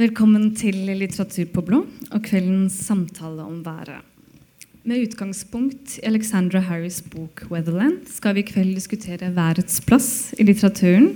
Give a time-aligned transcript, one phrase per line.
[0.00, 3.98] Velkommen til Litteratur på blå og kveldens samtale om været.
[4.88, 10.46] Med utgangspunkt i Alexandra Harris' bok 'Weatherland' skal vi i kveld diskutere værets plass i
[10.48, 11.10] litteraturen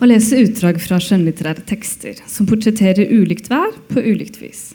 [0.00, 4.72] og lese utdrag fra skjønnlitterære tekster som portretterer ulikt vær på ulikt vis.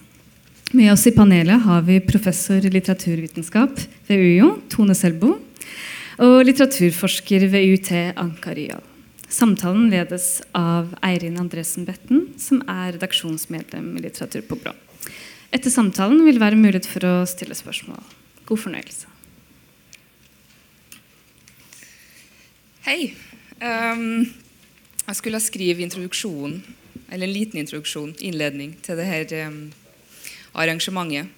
[0.74, 3.74] Med oss i panelet har vi professor i litteraturvitenskap
[4.08, 5.40] ved UiO, Tone Selbo,
[6.22, 8.91] og litteraturforsker ved UiT, Anka Ryal.
[9.32, 14.74] Samtalen ledes av Eirin Andresen Betten, som er redaksjonsmedlem i Litteratur på blå.
[15.56, 18.02] Etter samtalen vil det være mulighet for å stille spørsmål.
[18.50, 19.08] God fornøyelse.
[22.84, 23.14] Hei.
[23.64, 24.26] Um,
[25.06, 26.58] jeg skulle skrive introduksjon,
[27.08, 29.62] eller en liten introduksjon, innledning, til dette um,
[30.60, 31.32] arrangementet.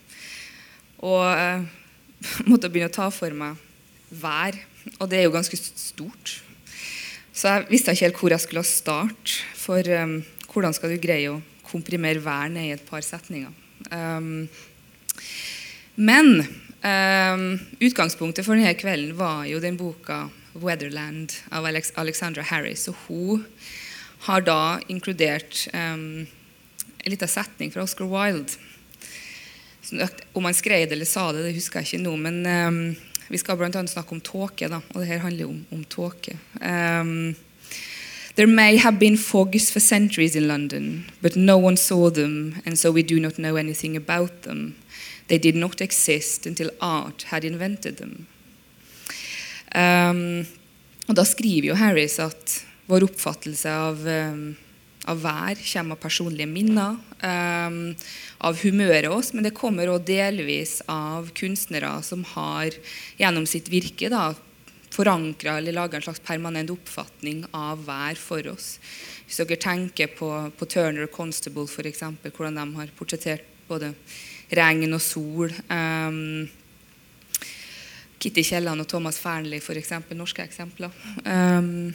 [1.03, 1.61] Og uh,
[2.49, 3.61] måtte begynne å ta for meg
[4.09, 4.57] vær.
[4.97, 6.39] Og det er jo ganske stort.
[7.33, 9.39] Så jeg visste ikke helt hvor jeg skulle starte.
[9.57, 10.19] For um,
[10.53, 13.49] hvordan skal du greie å komprimere hver ned i et par setninger?
[13.89, 14.45] Um,
[15.97, 16.43] men
[16.85, 17.47] um,
[17.81, 22.85] utgangspunktet for denne kvelden var jo den boka 'Weatherland' av Alex Alexandra Harris.
[22.87, 23.45] Og hun
[24.27, 26.27] har da inkludert um,
[27.03, 28.53] en liten setning fra Oscar Wilde.
[30.33, 32.13] Om han skrev det eller sa det, det husker jeg ikke nå.
[32.15, 32.79] Men um,
[33.33, 33.71] vi skal bl.a.
[33.89, 36.37] snakke om tåke, da, og det her handler om, om tåke.
[36.61, 37.33] Um,
[38.35, 42.79] There may have been fogs for centuries in London, but no one saw them, and
[42.79, 44.73] so we do not know anything about them.
[45.27, 48.25] They did not exist until art had invented them.
[49.75, 50.47] Um,
[51.07, 54.55] og Da skriver jo Harris at vår oppfattelse av, um,
[55.09, 57.95] av vær kommer av personlige minner, um,
[58.39, 59.33] av humøret vårt.
[59.33, 62.71] men det kommer også delvis av kunstnere som har
[63.17, 64.33] gjennom sitt virke da,
[64.93, 68.79] forankra eller laga en slags permanent oppfatning av vær for oss.
[69.25, 73.93] Hvis dere tenker på, på Turner og Constable, f.eks., hvordan de har portrettert både
[74.53, 75.53] regn og sol.
[75.69, 76.45] Um,
[78.23, 79.95] Kitty Kielland og Thomas Fearnley, f.eks.
[80.15, 80.93] Norske eksempler.
[81.25, 81.91] Um,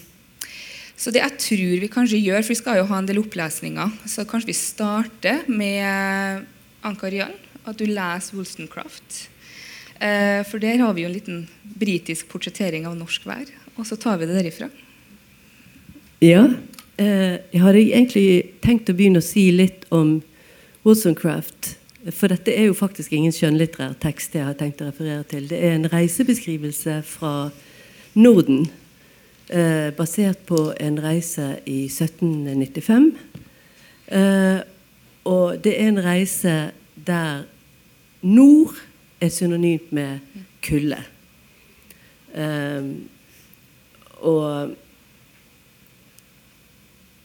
[0.98, 3.92] så det jeg tror vi kanskje gjør, for vi skal jo ha en del opplesninger,
[4.10, 6.46] så kanskje vi starter med
[6.86, 7.36] Anka Jan,
[7.68, 9.28] at du leser Wollstonecraft.
[9.98, 11.38] Eh, for der har vi jo en liten
[11.78, 13.46] britisk portrettering av norsk vær.
[13.78, 14.68] Og så tar vi det derifra.
[16.22, 16.44] Ja.
[16.98, 18.28] Eh, jeg hadde egentlig
[18.62, 20.20] tenkt å begynne å si litt om
[20.86, 21.76] Wollstonecraft.
[22.14, 25.48] For dette er jo faktisk ingen skjønnlitterær tekst jeg har tenkt å referere til.
[25.50, 27.50] Det er en reisebeskrivelse fra
[28.18, 28.68] Norden.
[29.48, 33.12] Eh, basert på en reise i 1795.
[34.12, 34.58] Eh,
[35.24, 36.56] og det er en reise
[37.06, 37.46] der
[38.22, 38.76] nord
[39.20, 40.18] er synonymt med
[40.62, 40.98] kulde.
[42.34, 42.84] Eh,
[44.20, 44.76] og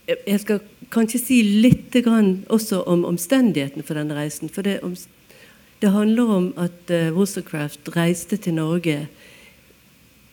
[0.08, 0.64] jeg skal
[0.94, 1.96] kanskje si litt
[2.48, 4.50] også om omstendighetene for denne reisen.
[4.50, 4.80] For det,
[5.82, 9.08] det handler om at uh, Wollstonecraft reiste til Norge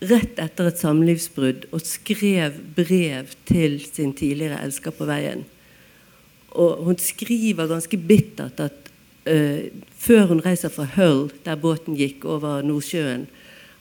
[0.00, 5.44] rett etter et samlivsbrudd og skrev brev til sin tidligere elsker på veien.
[6.56, 8.88] Og hun skriver ganske bittert at
[9.28, 9.68] uh,
[10.00, 13.28] før hun reiser fra Hull, der båten gikk over Nordsjøen,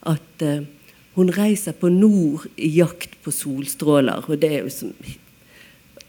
[0.07, 0.68] at uh,
[1.16, 4.28] hun reiser på nord i jakt på solstråler.
[4.28, 4.94] Og det er jo som,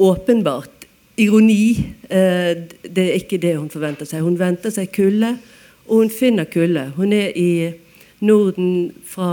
[0.01, 0.89] åpenbart
[1.21, 1.95] ironi.
[2.11, 4.27] Uh, det er ikke det hun forventer seg.
[4.27, 5.37] Hun venter seg kulde,
[5.87, 6.91] og hun finner kulde.
[6.99, 7.71] Hun er i
[8.21, 9.31] Norden fra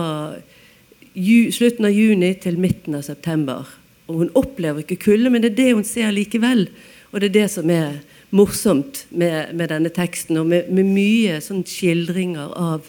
[1.52, 3.66] slutten av juni til midten av september.
[4.08, 6.68] Og hun opplever ikke kulde, men det er det hun ser likevel.
[7.12, 8.00] Og det er det som er
[8.36, 12.88] morsomt med, med denne teksten, og med, med mye sånn skildringer av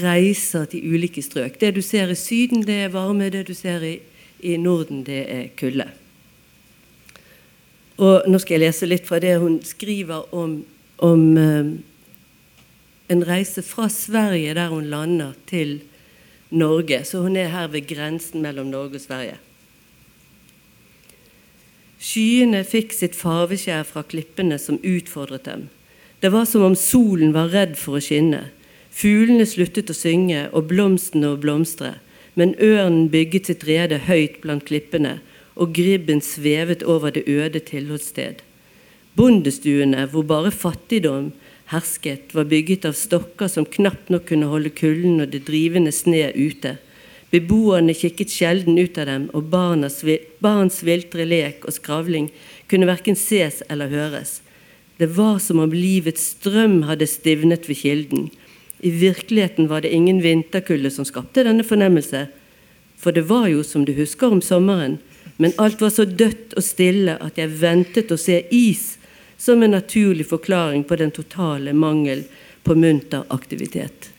[0.00, 1.58] reiser til ulike strøk.
[1.60, 3.30] Det du ser i Syden, det er varme.
[3.32, 3.98] Det du ser i,
[4.40, 5.88] i Norden, det er kulde.
[8.00, 10.56] Og nå skal jeg lese litt fra det hun skriver om,
[11.04, 11.74] om um,
[13.12, 15.90] en reise fra Sverige, der hun lander, til Norge.
[16.54, 19.38] Så hun er her ved grensen mellom Norge og Sverige.
[21.98, 25.68] Skyene fikk sitt farveskjær fra klippene som utfordret dem.
[26.20, 28.50] Det var som om solen var redd for å skinne.
[28.94, 31.96] Fuglene sluttet å synge og blomstene å blomstre,
[32.38, 35.18] men ørnen bygget sitt rede høyt blant klippene,
[35.58, 38.42] og gribben svevet over det øde tilholdssted.
[39.18, 41.32] Bondestuene, hvor bare fattigdom
[41.72, 46.28] hersket, var bygget av stokker som knapt nok kunne holde kulden og det drivende sne
[46.36, 46.76] ute.
[47.34, 50.02] Beboerne kikket sjelden ut av dem, og barnas,
[50.44, 52.28] barns viltre lek og skravling
[52.70, 54.38] kunne verken ses eller høres.
[55.00, 58.28] Det var som om livets strøm hadde stivnet ved kilden.
[58.84, 62.28] I virkeligheten var det ingen vinterkulde som skapte denne fornemmelse,
[63.00, 65.00] for det var jo som du husker om sommeren,
[65.36, 68.94] men alt var så dødt og stille at jeg ventet å se is
[69.36, 72.24] som en naturlig forklaring på den totale mangel
[72.62, 74.10] på munter aktivitet.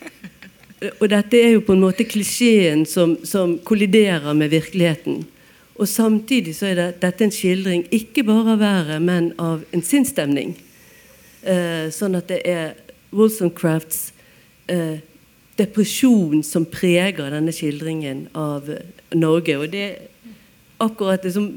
[1.00, 5.24] Og dette er jo på en måte klisjeen som, som kolliderer med virkeligheten.
[5.76, 9.84] Og samtidig så er det, dette en skildring ikke bare av været, men av en
[9.84, 10.54] sinnsstemning.
[11.44, 12.72] Eh, sånn at det er
[13.14, 14.10] Wollstonecrafts
[14.72, 14.98] eh,
[15.56, 18.70] depresjon som preger denne skildringen av
[19.14, 19.58] Norge.
[19.60, 19.86] Og det,
[20.82, 21.50] akkurat det, som,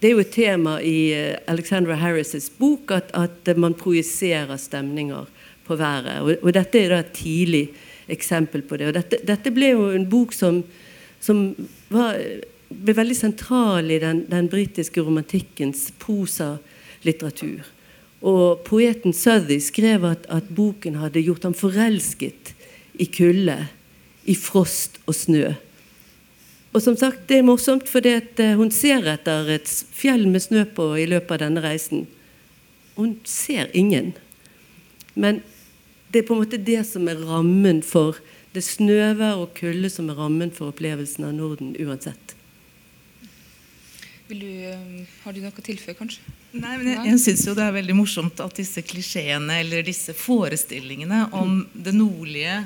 [0.00, 5.28] det er jo et tema i eh, Alexandra Harris' bok at, at man projiserer stemninger
[5.66, 6.20] på været.
[6.20, 7.64] Og, og dette er da et tidlig
[8.08, 8.90] eksempel på det.
[8.90, 10.60] Og dette, dette ble jo en bok som,
[11.20, 11.48] som
[11.92, 12.18] var,
[12.68, 17.64] ble veldig sentral i den, den britiske romantikkens prosalitteratur.
[18.26, 22.54] Og poeten Southey skrev at, at, boken hadde gjort ham forelsket
[22.98, 23.58] i kulde,
[24.26, 25.52] i frost og snø.
[26.76, 30.66] Og som sagt, det er morsomt, fordi at hun ser etter et fjell med snø
[30.76, 32.04] på i løpet av denne reisen.
[32.98, 34.12] Hun ser ingen.
[35.16, 35.40] Men
[36.12, 38.20] det er på en måte det som er rammen for
[38.56, 42.34] det snøvær og kulde som er rammen for opplevelsen av Norden uansett.
[44.26, 46.24] Du, um, har du noe å tilføye, kanskje?
[46.56, 51.28] Nei, men Jeg, jeg syns det er veldig morsomt at disse klisjeene eller disse forestillingene
[51.36, 52.64] om det nordlige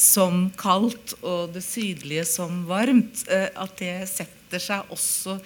[0.00, 5.36] som kaldt og det sydlige som varmt, eh, at det setter seg også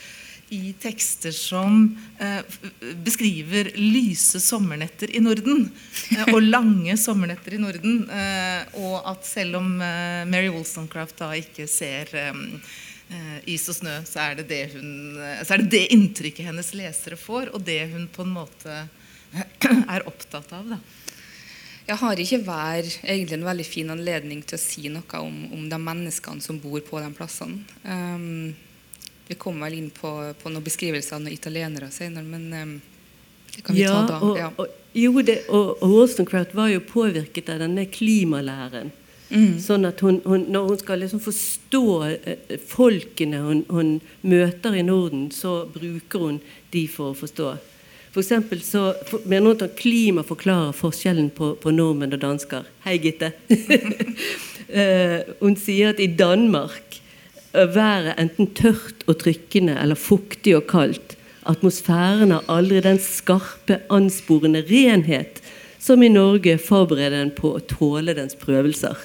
[0.54, 1.88] i tekster som
[2.22, 2.44] eh,
[3.02, 5.66] beskriver lyse sommernetter i Norden.
[6.14, 8.02] Eh, og lange sommernetter i Norden.
[8.78, 12.12] Og at selv om Mary Wollstonecraft da ikke ser
[13.50, 17.18] is og snø, så er, det det hun, så er det det inntrykket hennes lesere
[17.20, 18.78] får, og det hun på en måte
[19.94, 20.76] er opptatt av.
[20.76, 20.78] da.
[21.84, 25.66] Jeg har ikke hver egentlig en veldig fin anledning til å si noe om, om
[25.68, 27.60] de menneskene som bor på de plassene.
[27.84, 28.54] Um,
[29.28, 30.10] vi kommer vel inn på,
[30.40, 32.74] på noen beskrivelser av noen italienere senere, men um,
[33.54, 34.18] det kan vi ja, ta da.
[34.24, 34.50] Og, ja.
[34.56, 38.92] og, jo, det, og, og Wollstonecraft var jo påvirket av denne klimalæren.
[39.34, 39.56] Mm.
[39.62, 44.84] Sånn at hun, hun, Når hun skal liksom forstå eh, folkene hun, hun, møter i
[44.84, 46.42] Norden, så bruker hun
[46.74, 47.54] de for å forstå.
[48.20, 48.92] Eksempel så
[49.24, 52.68] mener hun at klima forklarer forskjellen på, på nordmenn og dansker.
[52.84, 53.32] Hei, Gitte.
[54.80, 57.00] eh, hun sier at i Danmark
[57.54, 61.16] været enten tørt og trykkende eller fuktig og kaldt.
[61.46, 65.42] Atmosfæren har aldri den skarpe, ansporende renhet
[65.78, 68.96] som i Norge forbereder den på å tåle dens prøvelser.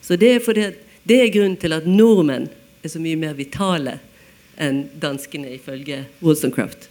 [0.00, 0.68] Så det er, fordi,
[1.08, 2.46] det er grunnen til at nordmenn
[2.84, 3.98] er så mye mer vitale
[4.60, 6.88] enn danskene, ifølge Wollstonecraft.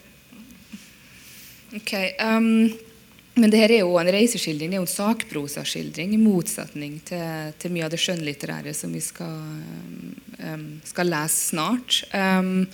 [1.75, 2.69] Ok, um
[3.39, 7.71] men dette er jo en reiseskildring, det er jo en sakprosaskildring, i motsetning til, til,
[7.71, 9.37] mye av det skjønnlitterære som vi skal,
[10.41, 12.01] um, skal lese snart.
[12.11, 12.65] Um,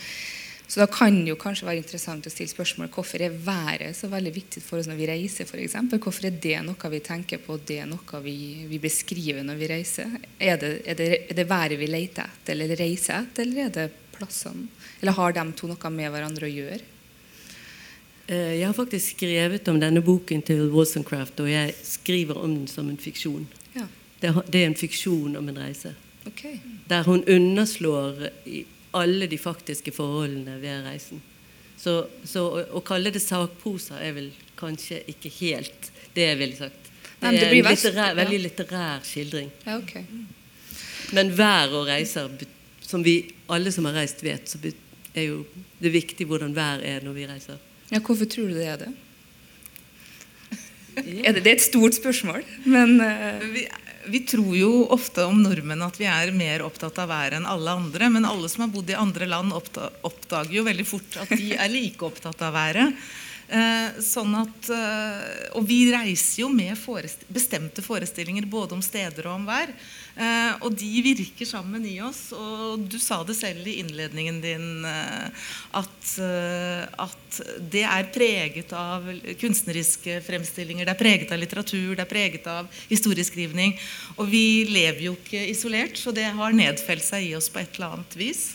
[0.65, 4.09] så da kan det jo kanskje være interessant å stille spørsmål hvorfor er været så
[4.09, 5.45] veldig viktig for oss når vi reiser.
[5.45, 6.01] For eksempel?
[6.01, 9.69] hvorfor er det noe vi tenker på, det er noe vi, vi beskriver når vi
[9.69, 10.17] reiser?
[10.39, 13.77] Er det, er, det, er det, været vi leter etter eller reiser etter, eller er
[13.77, 13.87] det
[14.17, 14.65] plassene?
[15.03, 16.94] Eller har de to noe med hverandre å gjøre?
[18.27, 22.67] Eh, jeg har faktisk skrevet om denne boken til Wollstonecraft, og jeg skriver om den
[22.67, 23.45] som en fiksjon.
[23.75, 23.85] Ja.
[24.21, 24.31] Det,
[24.61, 25.93] er en fiksjon om en reise.
[26.25, 26.57] Okay.
[26.89, 28.29] Der hun underslår
[28.95, 31.21] alle de faktiske forholdene ved reisen.
[31.77, 36.57] Så, så å, å, kalle det sakprosa er vel kanskje ikke helt det jeg ville
[36.57, 36.89] sagt.
[37.19, 39.51] Det er en litterær, veldig litterær skildring.
[39.67, 40.05] Ja, okay.
[41.13, 42.31] Men vær og reiser,
[42.81, 43.19] som vi
[43.51, 44.57] alle som har reist, vet, så
[45.13, 45.43] er jo
[45.77, 47.61] det viktig hvordan vær er når vi reiser.
[47.91, 48.93] Ja, hvorfor tror du det er det?
[50.95, 53.41] Er det, det er et stort spørsmål, men uh...
[53.51, 53.65] vi,
[54.07, 57.73] vi, tror jo ofte om nordmenn at vi er mer opptatt av været enn alle
[57.81, 58.07] andre.
[58.13, 59.51] Men alle som har bodd i andre land,
[60.07, 62.95] oppdager jo veldig fort at de er like opptatt av været.
[63.45, 69.27] Eh, sånn at, eh, og vi reiser jo med forest bestemte forestillinger både om steder
[69.27, 69.69] og om vær.
[70.15, 72.29] Eh, og de virker sammen i oss.
[72.35, 76.11] Og du sa det selv i innledningen din at,
[77.03, 79.07] at det er preget av
[79.41, 83.75] kunstneriske fremstillinger, det er preget av litteratur, det er preget av historieskrivning.
[84.15, 87.75] Og vi lever jo ikke isolert, så det har nedfelt seg i oss på et
[87.75, 88.45] eller annet vis.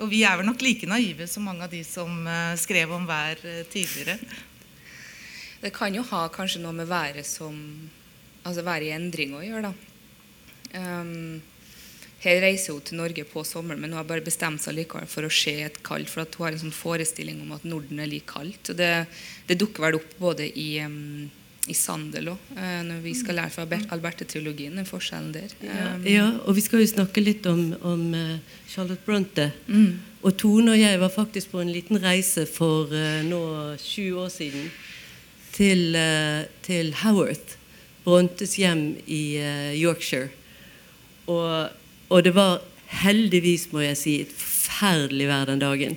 [0.00, 2.24] Og vi er vel nok like naive som mange av de som
[2.60, 3.40] skrev om vær
[3.72, 4.16] tidligere.
[5.60, 7.56] Det kan jo ha kanskje noe med været som
[8.40, 9.89] Altså været i endring å gjøre, da.
[10.74, 11.40] Um,
[12.20, 15.24] her reiser hun til Norge på sommeren, men hun har bare bestemt seg likevel for
[15.24, 16.10] å se et kaldt.
[16.12, 18.72] For at hun har en sånn forestilling om at Norden er like kaldt.
[18.72, 18.90] Og det,
[19.48, 21.30] det dukker vel opp både i, um,
[21.70, 25.56] i Sandel òg, uh, når vi skal lære fra Alberte-teologien, den forskjellen der.
[25.64, 29.50] Um, ja, og vi skal jo snakke litt om, om eh, Charlotte Bronte.
[29.66, 33.42] mm, Og Tone og jeg var faktisk på en liten reise for uh, nå
[33.80, 34.68] sju år siden
[35.60, 37.56] til, eh, til Howarth,
[38.04, 40.30] Brontes hjem i eh, Yorkshire.
[41.30, 41.70] Og,
[42.10, 42.58] og det var
[43.00, 45.96] heldigvis, må jeg si, et forferdelig vær den dagen.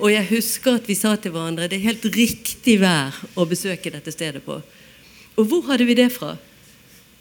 [0.00, 3.92] Og jeg husker at vi sa til hverandre det er helt riktig vær å besøke
[3.94, 4.58] dette stedet på.
[5.38, 6.34] Og hvor hadde vi det fra?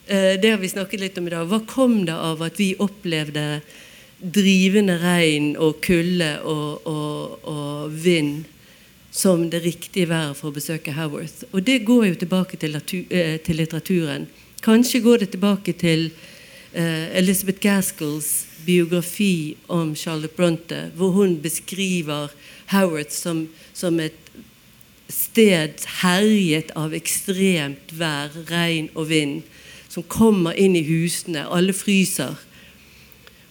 [0.08, 1.48] Eh, det har vi snakket litt om i dag.
[1.50, 3.62] Hva kom det av at vi opplevde
[4.24, 8.44] drivende regn og kulde og, og, og vind
[9.14, 11.48] som det riktige været for å besøke Haworth?
[11.52, 12.78] Og det går jo tilbake til,
[13.10, 14.28] eh, til litteraturen.
[14.64, 16.12] Kanskje går det tilbake til
[16.74, 22.32] Elizabeth Gaskells biografi om Charlotte Bronte, hvor hun beskriver
[22.72, 24.18] Howard som, som et
[25.10, 29.42] sted herjet av ekstremt vær, regn og vind,
[29.92, 31.46] som kommer inn i husene.
[31.46, 32.40] Alle fryser.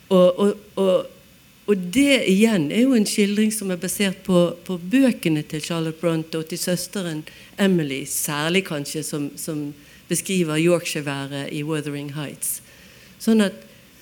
[0.08, 1.06] Og, og, og,
[1.70, 6.00] og det igjen er jo en skildring som er basert på, på bøkene til Charlotte
[6.00, 7.22] Bronte og til søsteren
[7.60, 9.70] Emily, særlig kanskje, som, som
[10.08, 12.61] beskriver Yorkshire-været i Wuthering Heights.
[13.22, 13.58] Sånn at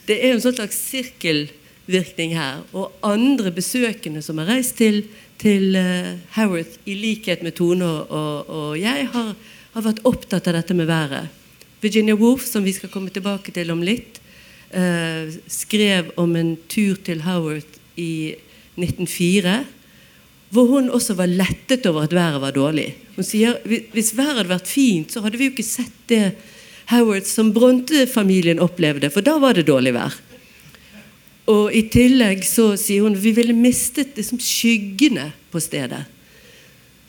[0.09, 2.63] det er en sånn slags sirkelvirkning her.
[2.73, 5.03] Og andre besøkende som har reist til,
[5.41, 9.35] til Howard, Haworth, i likhet med Tone og, og jeg, har,
[9.77, 11.29] har vært opptatt av dette med været.
[11.81, 14.21] Virginia Woolf, som vi skal komme tilbake til om litt,
[14.77, 18.37] eh, skrev om en tur til Howard i
[18.77, 19.61] 1904,
[20.51, 22.89] hvor hun også var lettet over at været var dårlig.
[23.17, 26.25] Hun sier hvis været hadde vært fint, så hadde vi jo ikke sett det
[26.91, 30.17] Howard som Bronte-familien opplevde, for da var det dårlig vær.
[31.51, 36.05] Og i tillegg så sier hun vi ville mistet liksom skyggene på stedet.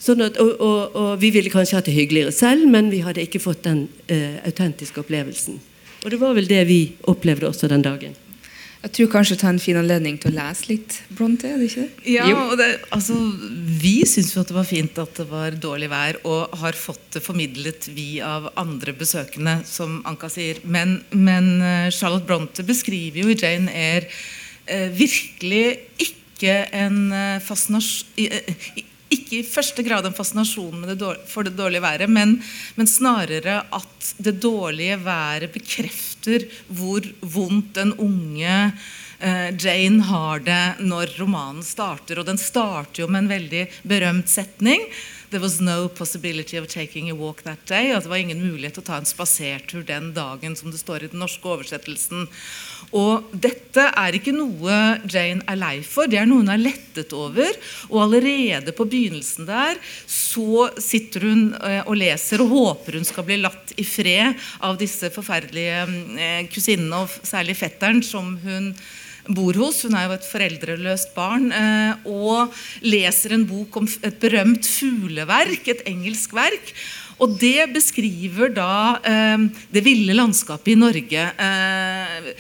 [0.02, 3.22] Sånn at, og, og, og vi ville kanskje hatt det hyggeligere selv, men vi hadde
[3.22, 5.60] ikke fått den eh, autentiske opplevelsen.
[6.02, 8.16] Og det var vel det vi opplevde også den dagen.
[8.82, 11.84] Jeg tror kanskje ta en fin anledning til å lese litt Bronte, er det ikke
[11.84, 12.14] det?
[12.16, 13.14] Ja, og det, altså,
[13.82, 17.04] Vi syns jo at det var fint at det var dårlig vær, og har fått
[17.14, 20.64] det formidlet vi av andre besøkende, som Anka sier.
[20.66, 24.10] Men, men eh, Charlotte Bronte beskriver jo i Jane Eyre
[24.66, 25.66] eh, virkelig
[26.02, 31.58] ikke en eh, fascinasjon eh, ikke i første grad en fascinasjon det dårlige, for det
[31.58, 32.38] dårlige været, men,
[32.78, 38.56] men snarere at det dårlige været bekrefter hvor vondt den unge
[39.20, 42.22] eh, Jane har det når romanen starter.
[42.22, 44.86] Og den starter jo med en veldig berømt setning.
[45.32, 47.94] There was no possibility of taking a walk that day.
[47.96, 51.06] At det var ingen mulighet til å ta en spasertur den dagen, som det står
[51.06, 52.26] i den norske oversettelsen.
[53.00, 57.16] Og dette er ikke noe Jane er lei for, det er noe hun er lettet
[57.16, 57.48] over.
[57.88, 63.28] Og allerede på begynnelsen der så sitter hun eh, og leser og håper hun skal
[63.30, 65.86] bli latt i fred av disse forferdelige
[66.20, 68.74] eh, kusinene, og særlig fetteren, som hun
[69.28, 69.84] bor hos.
[69.86, 71.52] Hun er jo et foreldreløst barn.
[71.52, 76.74] eh, Og leser en bok om et berømt fugleverk, et engelsk verk.
[77.22, 79.38] Og det beskriver da eh,
[79.72, 81.28] det ville landskapet i Norge.
[81.38, 82.32] Eh,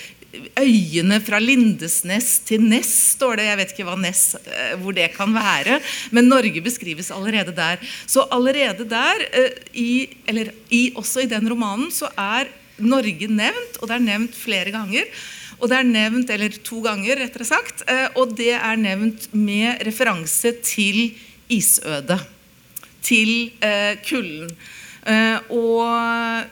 [0.58, 3.46] øyene fra Lindesnes til Ness, står det.
[3.50, 4.38] Jeg vet ikke hva Ness,
[4.80, 5.82] hvor det kan være.
[6.16, 7.84] Men Norge beskrives allerede der.
[8.08, 9.26] Så allerede der,
[9.76, 12.48] i, eller i, også i den romanen, så er
[12.82, 15.04] Norge nevnt, og det er nevnt flere ganger.
[15.62, 17.84] Og det er nevnt, eller to ganger, rettere sagt.
[17.88, 21.14] eh, Og det er nevnt med referanse til
[21.50, 22.20] isødet.
[23.06, 24.50] Til eh, kulden.
[25.02, 26.44] Eh, og,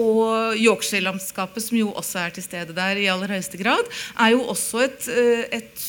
[0.00, 3.84] og Yorkshire-landskapet, som jo også er til stede der i aller høyeste grad,
[4.20, 5.08] er jo også et,
[5.52, 5.84] et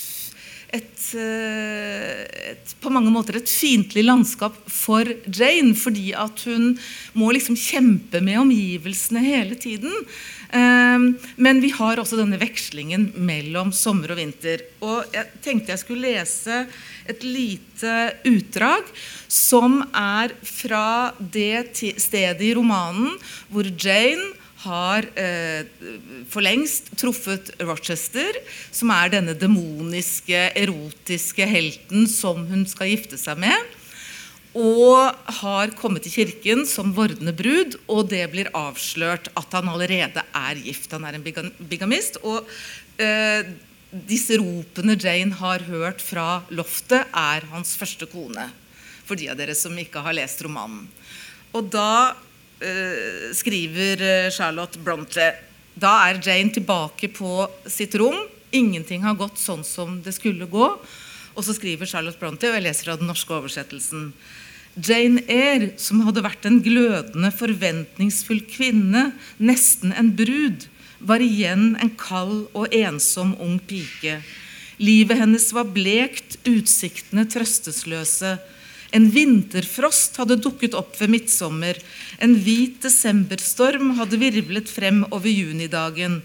[0.74, 6.74] et, eh, et, på mange måter et fiendtlig landskap for Jane, fordi at hun
[7.13, 9.94] må liksom kjempe med omgivelsene hele tiden.
[10.50, 11.06] Eh,
[11.38, 14.65] Men vi har også denne vekslingen mellom sommer og vinter.
[14.82, 16.65] Og jeg tenkte jeg skulle lese
[17.06, 18.88] et lite utdrag
[19.27, 23.12] som er fra det stedet i romanen
[23.51, 25.63] hvor Jane har eh,
[26.32, 28.38] for lengst truffet Rochester,
[28.74, 33.74] som er denne demoniske, erotiske helten som hun skal gifte seg med.
[34.53, 40.22] Og har kommet til kirken som vordende brud, og det blir avslørt at han allerede
[40.22, 40.91] er gift.
[40.93, 42.20] Han er en bigamist.
[42.22, 42.46] Og
[43.01, 43.50] eh,
[43.93, 48.46] disse ropene Jane har hørt fra loftet, er hans første kone.
[49.03, 50.86] For de av dere som ikke har lest romanen.
[51.53, 52.13] Og da
[53.36, 55.32] skriver eh, Charlotte Bronte
[55.74, 58.17] Da er Jane tilbake på sitt rom.
[58.53, 60.67] Ingenting har gått sånn som det skulle gå.
[61.34, 64.12] Og så skriver Charlotte Bronte, og jeg leser av den norske oversettelsen
[64.74, 70.65] Jane Eyre, som hadde vært en glødende, forventningsfull kvinne, nesten en brud,
[71.03, 74.22] var igjen en kald og ensom ung pike.
[74.82, 78.38] Livet hennes var blekt, utsiktene trøstesløse.
[78.93, 81.79] En vinterfrost hadde dukket opp ved midtsommer.
[82.21, 86.21] En hvit desemberstorm hadde virvlet frem over junidagen.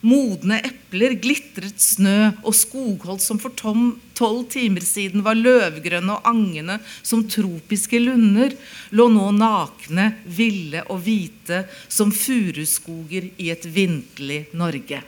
[0.00, 6.78] Modne epler, glitret snø og skogholt som for tolv timer siden var løvgrønne og angende
[7.02, 8.54] som tropiske lunder,
[8.96, 15.02] lå nå nakne, ville og hvite som furuskoger i et vinterlig Norge.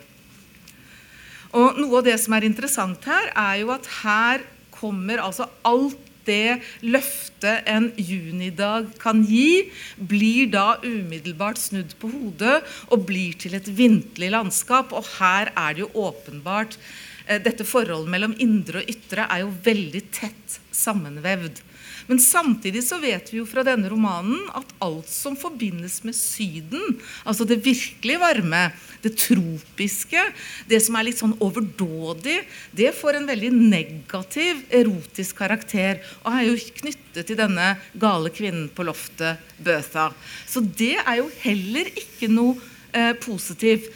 [1.57, 4.45] Og Noe av det som er interessant her, er jo at her
[4.77, 12.61] kommer altså alt det løftet en junidag kan gi, blir da umiddelbart snudd på hodet
[12.91, 14.95] og blir til et vintlig landskap.
[14.97, 16.79] Og her er det jo åpenbart
[17.27, 21.63] eh, Dette forholdet mellom indre og ytre er jo veldig tett sammenvevd.
[22.09, 26.99] Men samtidig så vet vi jo fra denne romanen at alt som forbindes med Syden,
[27.25, 28.65] altså det virkelig varme,
[29.03, 30.23] det tropiske,
[30.71, 32.41] det som er litt sånn overdådig,
[32.75, 38.69] det får en veldig negativ erotisk karakter og er jo knyttet til denne gale kvinnen
[38.73, 40.11] på loftet, Bøtha.
[40.49, 42.57] Så det er jo heller ikke noe
[42.93, 43.91] eh, positivt.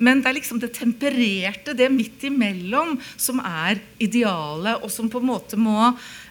[0.00, 5.20] Men det er liksom det tempererte, det midt imellom, som er idealet, og som på
[5.20, 5.76] en måte må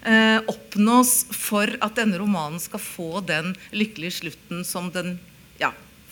[0.01, 5.19] eh, oppnås for at denne romanen skal få den lykkelige slutten som den
[5.61, 5.69] ja,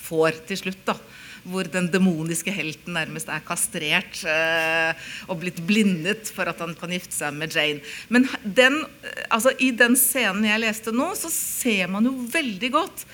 [0.08, 0.86] får til slutt.
[0.86, 1.00] da
[1.48, 6.92] hvor den demoniske helten nærmest er kastrert eh, og blitt blindet for at han kan
[6.92, 7.80] gifte seg med Jane.
[8.12, 8.82] Men den,
[9.30, 13.06] altså, i den scenen jeg leste nå, så ser man jo veldig godt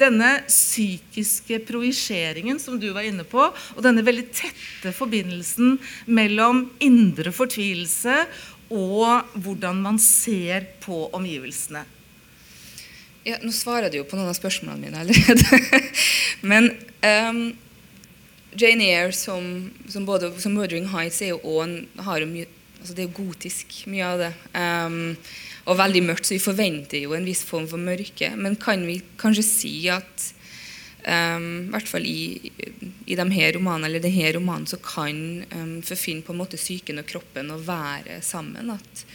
[0.00, 5.76] denne psykiske projiseringen som du var inne på, og denne veldig tette forbindelsen
[6.06, 8.22] mellom indre fortvilelse
[8.74, 11.84] og hvordan man ser på omgivelsene.
[13.26, 15.88] Ja, nå svarer du jo på noen av spørsmålene mine allerede.
[16.50, 16.68] Men
[17.02, 17.40] um,
[18.54, 22.46] Jane Eyre som, som, både, som 'Murdering Heights' er jo også, jo mye,
[22.80, 24.32] altså det er gotisk, mye av det.
[24.54, 25.16] Um,
[25.66, 28.30] og veldig mørkt, så vi forventer jo en viss form for mørke.
[28.38, 30.28] Men kan vi kanskje si at
[31.06, 32.52] um, i hvert fall i,
[33.06, 35.18] i de her romanene, eller denne romanen så kan
[35.54, 38.70] um, forfinne på en måte psyken og kroppen og være sammen.
[38.76, 39.06] At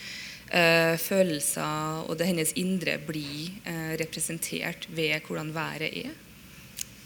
[0.52, 6.12] uh, følelser og det hennes indre blir uh, representert ved hvordan været er.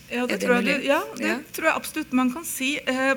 [0.06, 1.38] Ja, det, er det tror, jeg, ja, det ja.
[1.54, 2.76] tror jeg absolutt man kan si.
[2.90, 3.14] Uh,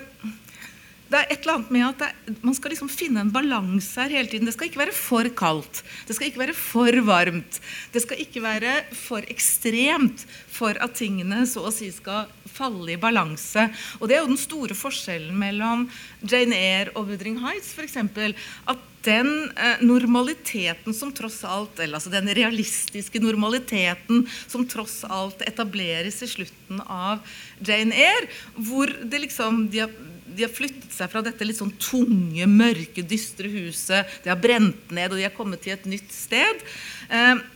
[1.08, 4.12] det er et eller annet med at er, Man skal liksom finne en balanse her
[4.12, 4.48] hele tiden.
[4.48, 5.82] Det skal ikke være for kaldt.
[6.08, 7.60] Det skal ikke være for varmt.
[7.94, 10.26] Det skal ikke være for ekstremt
[10.58, 13.68] for at tingene så å si skal falle i balanse.
[14.00, 15.88] Og Det er jo den store forskjellen mellom
[16.20, 17.72] Jane Eyre og Woodring Heights.
[17.76, 18.36] For eksempel,
[18.68, 25.40] at den eh, normaliteten som tross alt, eller altså den realistiske normaliteten som tross alt
[25.46, 27.22] etableres i slutten av
[27.64, 29.94] Jane Eyre, hvor det liksom, de har
[30.38, 34.18] de har flyttet seg fra dette litt sånn tunge, mørke, dystre huset.
[34.22, 36.62] De har brent ned, og de har kommet til et nytt sted.
[37.10, 37.46] Eh,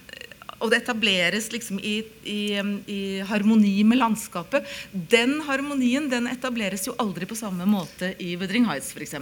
[0.62, 1.96] og det etableres liksom i,
[2.28, 2.40] i,
[2.86, 4.66] i, harmoni med landskapet.
[4.92, 9.16] Den harmonien den etableres jo aldri på samme måte i Wuthering Heights f.eks.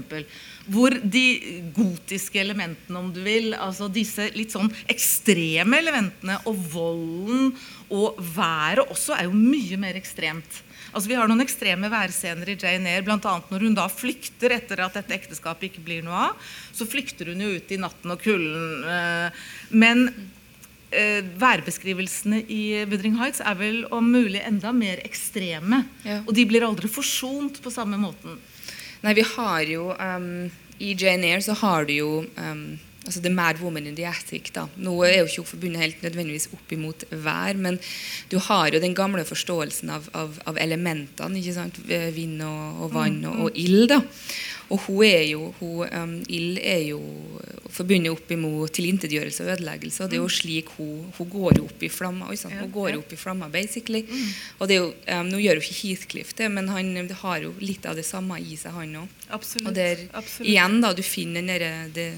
[0.68, 1.24] Hvor de
[1.76, 7.54] gotiske elementene, om du vil, altså disse litt sånn ekstreme elementene, og volden
[7.88, 10.60] og været også, er jo mye mer ekstremt.
[10.90, 13.36] Altså, vi har noen ekstreme værscener i Jane Eyre, bl.a.
[13.50, 16.50] når hun da flykter etter at dette ekteskapet ikke blir noe av.
[16.74, 18.84] Så flykter hun jo ut i natten og kulden.
[18.90, 20.06] Eh, men
[20.90, 25.84] eh, værbeskrivelsene i Wuthering Heights er vel om mulig enda mer ekstreme.
[26.06, 26.20] Ja.
[26.26, 28.40] Og de blir aldri forsont på samme måten.
[29.04, 32.64] Nei, vi har jo um, I Jane Eyre så har du jo um,
[33.06, 34.52] altså The Mad Woman in the Attic.
[34.54, 34.66] da.
[34.76, 37.80] Nå er jo ikke forbundet helt nødvendigvis opp imot vær, men
[38.30, 41.40] du har jo den gamle forståelsen av, av, av elementene.
[41.40, 41.80] ikke sant?
[41.88, 43.88] Vind og, og vann og, og, ild.
[43.94, 44.02] da.
[44.70, 47.00] Og hun er jo, hun, um, ild er jo
[47.70, 50.04] forbundet opp imot tilintetgjørelse og ødeleggelse.
[50.04, 50.36] Og det er jo mm.
[50.36, 52.30] slik hun, hun går opp i flamma.
[52.30, 54.04] Hun går opp i flamma, basically.
[54.06, 54.28] Mm.
[54.58, 57.42] Og det er jo, um, Nå gjør jo ikke Heathcliff det, men han det har
[57.42, 59.16] jo litt av det samme i seg, han òg.
[59.32, 60.46] Og der, Absolutt.
[60.52, 62.12] igjen, da, du finner den derre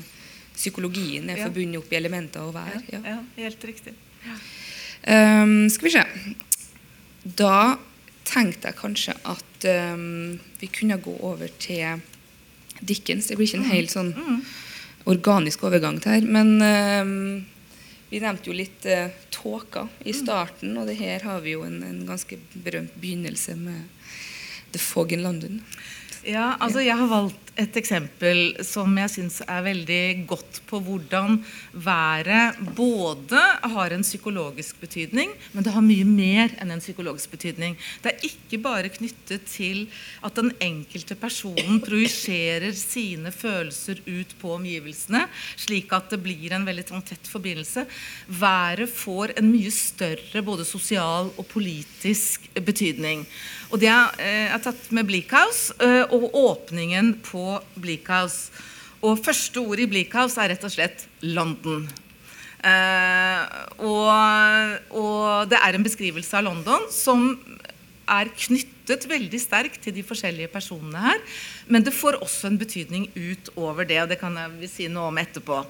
[0.63, 2.79] psykologien er forbundet opp i elementer og vær.
[2.93, 3.95] Ja, ja helt riktig.
[5.03, 6.03] Um, skal vi se
[7.27, 7.75] Da
[8.23, 9.65] tenkte jeg kanskje at
[9.97, 12.03] um, vi kunne gå over til
[12.81, 13.27] Dickens.
[13.29, 13.73] Det blir ikke en mm.
[13.73, 14.39] helt sånn mm.
[15.11, 16.29] organisk overgang til her.
[16.39, 17.17] Men um,
[18.13, 20.19] vi nevnte jo litt uh, tåka i mm.
[20.23, 23.83] starten, og det her har vi jo en, en ganske berømt begynnelse med
[24.73, 25.61] The Fog in London.
[26.23, 31.37] Ja, altså jeg har valgt et eksempel som jeg syns er veldig godt på hvordan
[31.73, 33.41] været både
[33.75, 37.77] har en psykologisk betydning, men det har mye mer enn en psykologisk betydning.
[38.01, 39.85] Det er ikke bare knyttet til
[40.25, 45.27] at den enkelte personen projiserer sine følelser ut på omgivelsene,
[45.61, 47.85] slik at det blir en veldig sånn tett forbindelse.
[48.33, 53.27] Været får en mye større både sosial og politisk betydning.
[53.73, 57.42] Og det er, eh, er tatt med Bleak House eh, og åpningen på
[57.77, 58.53] Bleak House.
[59.03, 61.89] Og første ord i Bleak House er rett og slett London.
[62.63, 67.33] Eh, og, og det er en beskrivelse av London som
[68.13, 71.23] er knyttet veldig sterkt til de forskjellige personene her.
[71.67, 75.21] Men det får også en betydning utover det, og det kan jeg si noe om
[75.23, 75.63] etterpå.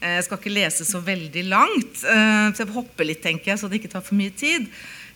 [0.00, 3.82] Jeg skal ikke lese så veldig langt, så jeg hopper litt, tenker jeg, så det
[3.82, 4.70] ikke tar for mye tid.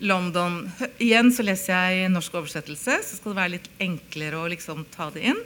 [0.05, 0.59] London.
[1.01, 5.09] Igjen så leser jeg norsk oversettelse, så skal det være litt enklere å liksom ta
[5.15, 5.41] det inn.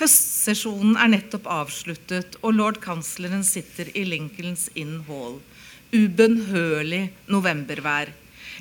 [0.00, 5.38] Høstsesjonen er nettopp avsluttet, og lord-kansleren sitter i Lincolns Inn Hall.
[5.92, 8.12] Ubønnhørlig novembervær.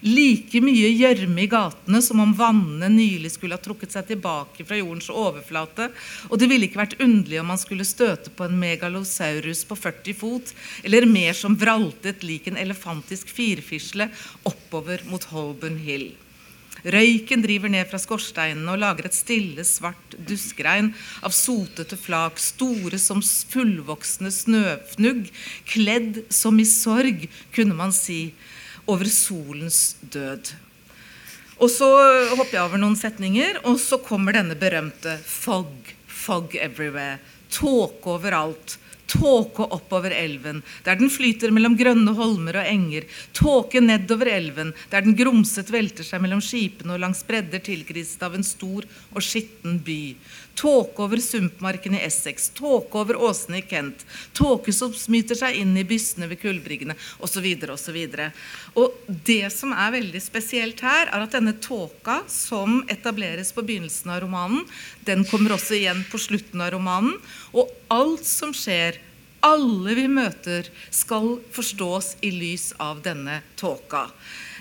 [0.01, 4.79] Like mye gjørme i gatene som om vannene nylig skulle ha trukket seg tilbake fra
[4.79, 5.91] jordens overflate,
[6.29, 10.17] og det ville ikke vært underlig om man skulle støte på en megalosaurus på 40
[10.17, 14.09] fot, eller mer som vraltet lik en elefantisk firfisle
[14.49, 16.11] oppover mot Holborn Hill.
[16.81, 20.91] Røyken driver ned fra skorsteinene og lager et stille, svart duskregn
[21.21, 25.27] av sotete flak, store som fullvoksne snøfnugg,
[25.69, 28.31] kledd som i sorg, kunne man si
[28.89, 30.53] over solens død.
[31.61, 31.87] Og så
[32.33, 35.69] hopper jeg over noen setninger, og så kommer denne berømte fog.
[36.21, 37.19] Fog everywhere.
[37.53, 38.79] Tåke overalt.
[39.11, 43.07] Tåke oppover elven, der den flyter mellom grønne holmer og enger.
[43.35, 48.37] Tåke nedover elven, der den grumset velter seg mellom skipene og langs bredder tilkristet av
[48.37, 50.15] en stor og skitten by.
[50.55, 54.05] Tåke over sumpmarken i Essex, tåke over åsene i Kent.
[54.37, 57.47] Tåke som smyter seg inn i byssene ved kullbryggene, osv.
[58.75, 58.87] Og
[59.27, 64.21] det som er veldig spesielt her, er at denne tåka som etableres på begynnelsen av
[64.25, 64.61] romanen,
[65.07, 67.13] den kommer også igjen på slutten av romanen.
[67.55, 68.93] Og alt som skjer,
[69.41, 74.09] alle vi møter, skal forstås i lys av denne tåka.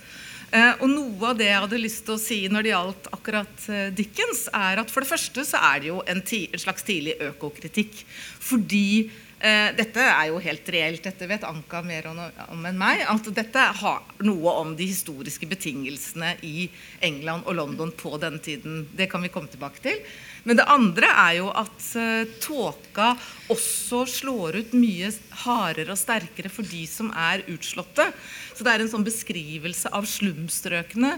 [0.58, 3.70] Eh, og Noe av det jeg hadde lyst til å si når det gjaldt akkurat
[3.74, 7.18] eh, Dickens, er at for det første så er det jo en, en slags tidlig
[7.28, 8.00] økokritikk.
[8.48, 12.22] Fordi eh, dette er jo helt reelt, dette vet Anka mer om,
[12.56, 13.04] om enn meg.
[13.12, 16.70] At dette har noe om de historiske betingelsene i
[17.06, 18.86] England og London på denne tiden.
[18.98, 20.02] Det kan vi komme tilbake til.
[20.48, 23.12] Men det andre er jo at uh, tåka
[23.52, 25.12] også slår ut mye
[25.44, 28.08] hardere og sterkere for de som er utslåtte.
[28.56, 31.18] Så det er en sånn beskrivelse av slumstrøkene.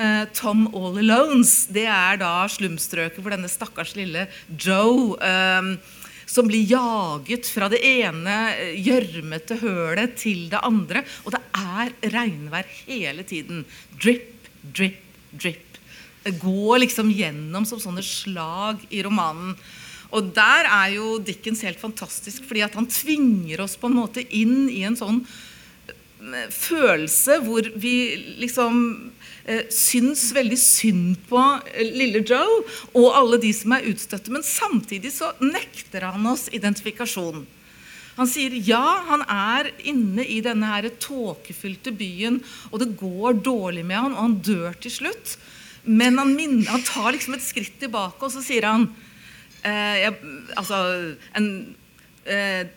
[0.00, 5.74] Uh, Tom All Alones, det er da slumstrøket for denne stakkars lille Joe um,
[6.30, 8.36] som blir jaget fra det ene
[8.78, 11.02] gjørmete hølet til det andre.
[11.26, 13.66] Og det er regnvær hele tiden.
[13.98, 15.02] Drip, drip,
[15.34, 15.69] drip
[16.24, 19.54] går liksom gjennom som sånne slag i romanen.
[20.10, 24.24] Og der er jo Dickens helt fantastisk, fordi at han tvinger oss på en måte
[24.26, 27.94] inn i en sånn eh, følelse hvor vi
[28.42, 28.80] liksom
[29.44, 32.58] eh, syns veldig synd på eh, lille Joe
[32.90, 34.34] og alle de som er utstøtte.
[34.34, 37.46] Men samtidig så nekter han oss identifikasjon.
[38.18, 43.86] Han sier ja, han er inne i denne her tåkefylte byen, og det går dårlig
[43.86, 45.38] med han, og han dør til slutt.
[45.84, 48.88] Men han, minner, han, tar liksom et skritt tilbake, og så sier han
[49.64, 50.16] eh, jeg,
[50.60, 50.80] Altså
[51.38, 51.46] en,
[52.28, 52.68] eh,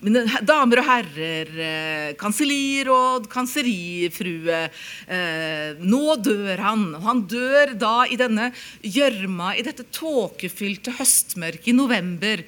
[0.00, 6.86] mine damer og herrer, eh, kanselliråd, kanserifrue eh, Nå dør han.
[7.04, 8.48] Han dør da i denne
[8.80, 12.44] gjørma, i dette tåkefylte høstmørket i november.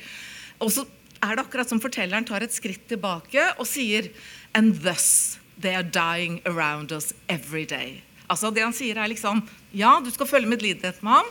[0.64, 0.86] Og så
[1.22, 4.10] er det akkurat som fortelleren tar et skritt tilbake og sier
[4.56, 8.02] And thus they are dying around us every day.
[8.28, 11.30] Altså det han sier er liksom Ja, du skal følge medlidenhet med ham.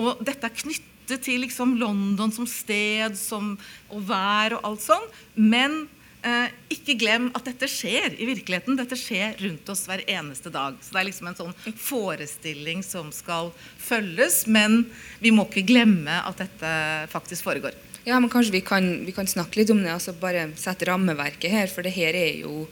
[0.00, 3.56] Og dette er knyttet til liksom London som sted som,
[3.92, 5.10] og vær og alt sånn.
[5.36, 5.82] Men
[6.24, 8.78] eh, ikke glem at dette skjer i virkeligheten.
[8.78, 10.78] Dette skjer rundt oss hver eneste dag.
[10.80, 13.52] Så det er liksom en sånn forestilling som skal
[13.82, 14.44] følges.
[14.48, 14.84] Men
[15.20, 16.76] vi må ikke glemme at dette
[17.12, 17.76] faktisk foregår.
[18.08, 19.92] Ja, men kanskje vi kan, vi kan snakke litt om det.
[19.92, 21.68] altså Bare sette rammeverket her.
[21.70, 22.64] For det her er jo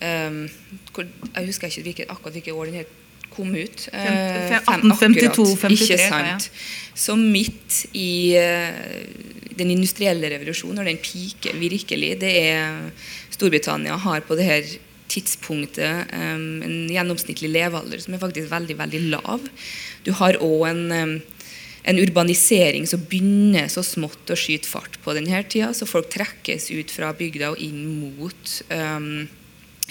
[0.00, 0.40] um,
[0.96, 2.96] Jeg husker ikke hvilket, akkurat hvilket år den her
[3.32, 3.88] kom ut.
[3.94, 5.72] Uh, 1852-53.
[5.76, 6.50] Ikke sant.
[7.00, 14.24] Så midt i uh, den industrielle revolusjonen, når den piker virkelig, det er Storbritannia har
[14.26, 14.72] på det her
[15.10, 19.48] tidspunktet um, en gjennomsnittlig levealder som er faktisk veldig, veldig lav.
[20.06, 21.14] Du har òg en um,
[21.82, 25.72] en urbanisering som begynner så smått å skyte fart på denne tida.
[25.74, 29.24] Så folk trekkes ut fra bygda og inn mot, um,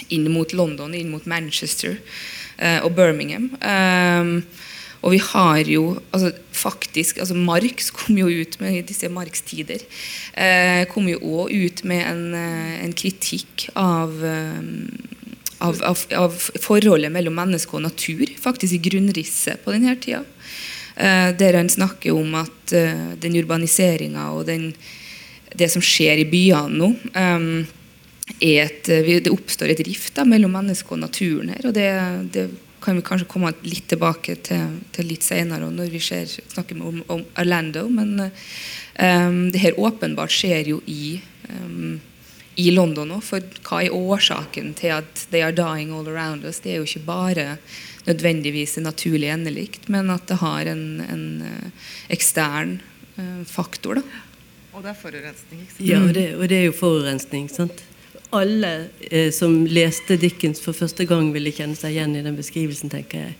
[0.08, 1.98] inn mot London, inn mot Manchester
[2.84, 3.50] og Birmingham.
[3.60, 4.32] Um,
[5.00, 9.80] og vi har jo altså, faktisk altså Marx kom jo ut med disse Marx-tider.
[10.36, 14.12] Uh, kom jo òg ut med en, uh, en kritikk av
[15.60, 20.22] av, av, av, forholdet mellom menneske og natur, faktisk i grunnrisset på denne tida.
[21.00, 24.70] Eh, der han snakker om at eh, den urbaniseringa og den,
[25.56, 27.62] det som skjer i byene nå um,
[28.40, 31.66] et, Det oppstår et rift da, mellom mennesket og naturen her.
[31.68, 31.88] og det,
[32.32, 32.48] det,
[32.80, 37.02] kan vi kanskje komme litt tilbake til, til litt senere når vi ser, snakker om,
[37.12, 37.86] om Orlando.
[37.92, 41.18] Men um, det her åpenbart skjer jo i,
[41.50, 41.98] um,
[42.56, 43.24] i London òg.
[43.26, 46.62] For hva er årsaken til at they are dying all around us?
[46.64, 47.46] Det er jo ikke bare
[48.06, 52.78] nødvendigvis en naturlig endelikt, men at det har en, en uh, ekstern
[53.18, 54.00] uh, faktor.
[54.00, 54.26] Da.
[54.72, 55.62] Og det er forurensning.
[55.66, 55.86] Ikke sant?
[55.88, 57.50] Ja, og det, og det er jo forurensning.
[57.52, 57.84] sant?
[58.30, 62.90] Alle eh, som leste Dickens for første gang, ville kjenne seg igjen i den beskrivelsen.
[62.92, 63.38] tenker jeg.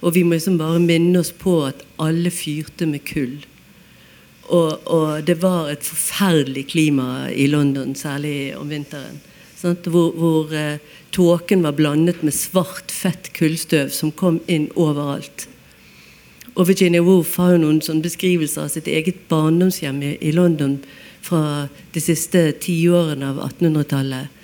[0.00, 3.40] Og vi må liksom bare minne oss på at alle fyrte med kull.
[4.48, 9.20] Og, og, det var et forferdelig klima i London, særlig om vinteren.
[9.58, 9.90] Sant?
[9.90, 10.78] Hvor, hvor eh,
[11.12, 15.48] tåken var blandet med svart, fett kullstøv som kom inn overalt.
[16.54, 20.78] Og Virginia Woolf har jo noen beskrivelser av sitt eget barndomshjem i, i London
[21.24, 24.34] fra de siste tiårene av 1800-tallet,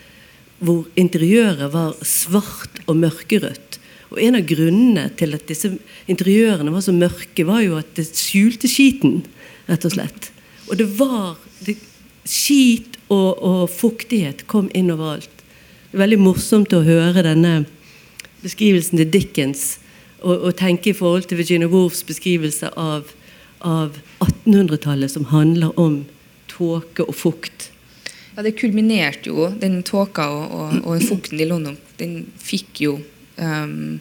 [0.64, 3.80] hvor interiøret var svart og mørkerødt.
[4.14, 5.72] Og En av grunnene til at disse
[6.10, 9.24] interiørene var så mørke, var jo at det skjulte skiten,
[9.68, 10.30] rett og slett.
[10.68, 11.34] Og det var
[11.66, 11.76] det,
[12.24, 15.28] Skit og, og fuktighet kom inn overalt.
[15.90, 17.66] Det er veldig morsomt å høre denne
[18.40, 19.64] beskrivelsen til Dickens
[20.22, 23.12] og, og tenke i forhold til Virginia Woolfs beskrivelse av,
[23.60, 26.00] av 1800-tallet, som handler om
[26.54, 27.70] tåke og fukt.
[28.34, 31.76] Ja, Det kulminerte jo, den tåka og, og, og fukten i London.
[32.00, 32.96] Den fikk jo
[33.38, 34.00] um,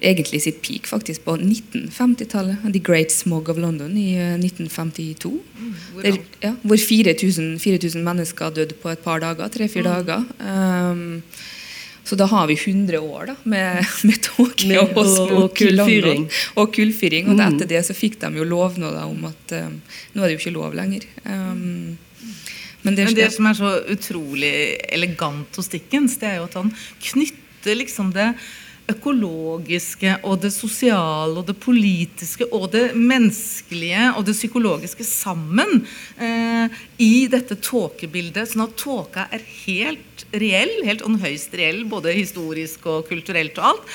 [0.00, 2.66] egentlig sitt peak faktisk på 1950-tallet.
[2.72, 5.32] The Great Smog of London i 1952.
[5.32, 9.48] Eh, mm, hvor, der, ja, hvor 4000, 4000 mennesker døde på et par dager.
[9.48, 10.06] Tre-fire mm.
[10.06, 10.92] dager.
[10.92, 11.22] Um,
[12.08, 16.22] så da har vi 100 år da, med, med tåke og, og, kullfyring.
[16.56, 17.26] Og kullfyring.
[17.28, 17.42] Og mm.
[17.44, 19.74] etter det så fikk de jo lovnader om at um,
[20.14, 21.04] nå er det jo ikke lov lenger.
[21.26, 21.98] Um,
[22.80, 24.54] men, det, men det, som er så utrolig
[24.88, 26.72] elegant hos Dickens, det er jo at han
[27.10, 28.30] knytter liksom det
[28.88, 35.82] økologiske og det sosiale og det politiske og det menneskelige og det psykologiske sammen
[36.16, 38.48] eh, i dette tåkebildet.
[38.52, 43.92] Sånn at tåka er helt reell, helt høyst reell, både historisk og kulturelt og alt.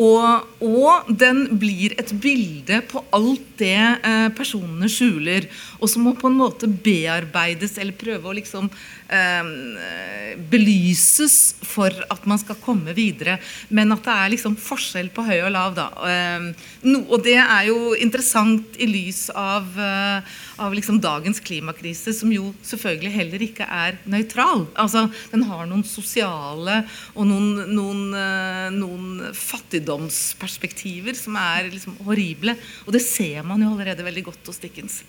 [0.00, 5.44] Og, og, den blir et bilde på alt det eh, personene skjuler,
[5.82, 8.70] og som må på en måte bearbeides eller prøve å liksom
[9.12, 13.36] eh, belyses for at man skal komme videre.
[13.68, 15.76] Men at det er liksom forskjell på høy og lav.
[15.76, 15.88] Da.
[16.08, 16.48] Eh,
[16.88, 22.32] no, og det er jo interessant i lys av, eh, av liksom dagens klimakrise, som
[22.32, 24.66] jo selvfølgelig heller ikke er nøytral.
[24.80, 26.82] Altså, den har noen sosiale
[27.14, 29.32] og noen, noen, eh, noen
[29.82, 32.54] fattigdomsperspektiver som er liksom horrible.
[32.86, 35.02] Og det ser man jo allerede veldig godt hos Dickens.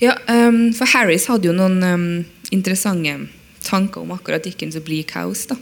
[0.00, 3.28] Ja, um, for Harris hadde jo noen um, interessante
[3.62, 5.46] tanker om akkurat Dickens og Bleak House.
[5.48, 5.56] Da.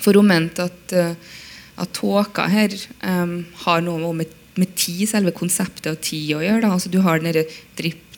[0.00, 4.28] For hun mente at, uh, tåka her um, har noe med,
[4.60, 6.60] med tid, selve konseptet av tid å gjøre.
[6.66, 6.74] Da.
[6.74, 7.46] Altså, du har den derre
[7.78, 8.09] dripp,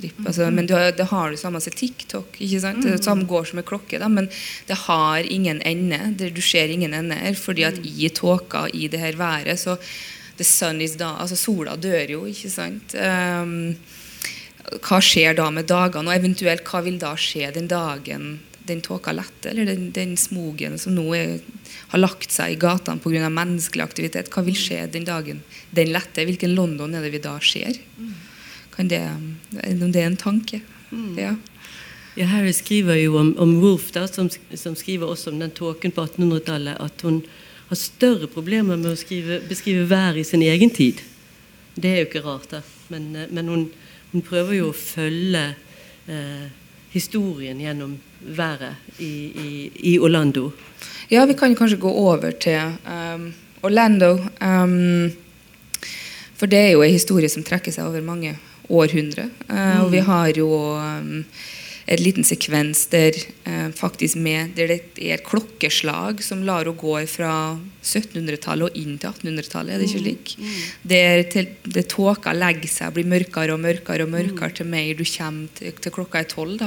[0.00, 0.20] dropp.
[0.26, 0.58] Altså, mm.
[0.58, 2.40] Men har, det har det samme som TikTok.
[2.40, 2.84] ikke sant?
[2.86, 4.28] Det samme går som en klokke, da, men
[4.68, 6.00] det har ingen ende.
[6.18, 9.78] Det, du ser ingen ende her, fordi at i tåka, i det her været, så
[10.36, 12.92] The sun is da, altså Sola dør jo, ikke sant.
[12.92, 13.72] Um,
[14.84, 19.12] hva skjer da med dagene, og eventuelt hva vil da skje den dagen den tåka
[19.14, 21.36] letter, eller den, den smogen som nå er,
[21.92, 23.30] har lagt seg i gatene pga.
[23.30, 24.30] menneskelig aktivitet.
[24.34, 26.26] Hva vil skje den dagen den letter?
[26.26, 27.78] Hvilken London er det vi da ser?
[28.76, 30.60] Kan det, om det er en tanke?
[30.90, 31.16] Mm.
[31.18, 31.34] Ja.
[32.16, 32.28] ja.
[32.30, 36.04] Harry skriver jo om, om Wolf, da, som, som, skriver også om den tåken på
[36.04, 37.22] 1800-tallet, at hun
[37.68, 41.02] har større problemer med å skrive, beskrive vær i sin egen tid.
[41.74, 42.62] Det er jo ikke rart, da.
[42.92, 43.66] Men, men hun
[44.16, 45.42] hun prøver jo å følge
[46.08, 46.46] eh,
[46.94, 47.96] historien gjennom
[48.36, 49.48] været i, i,
[49.90, 50.50] i, Orlando.
[51.10, 53.26] Ja, vi kan kanskje gå over til um,
[53.66, 54.14] Orlando.
[54.40, 55.10] Um,
[56.36, 58.36] for det er jo en historie som trekker seg over mange
[58.68, 59.30] århundrer.
[59.48, 59.84] Mm.
[59.84, 60.06] og vi mm.
[60.06, 61.24] har jo um,
[61.86, 63.14] en liten sekvens der
[63.46, 67.32] eh, faktisk med, der det er et klokkeslag som lar henne gå fra
[67.84, 69.74] 1700-tallet og inn til 1800-tallet.
[69.74, 70.34] Er det ikke mm, slik?
[70.38, 70.48] Mm.
[70.50, 70.64] Mm.
[70.92, 74.98] Der, til, der tåka legger seg og blir mørkere og mørkere og mørkere til mer
[74.98, 76.66] du kommer til, til klokka er tolv.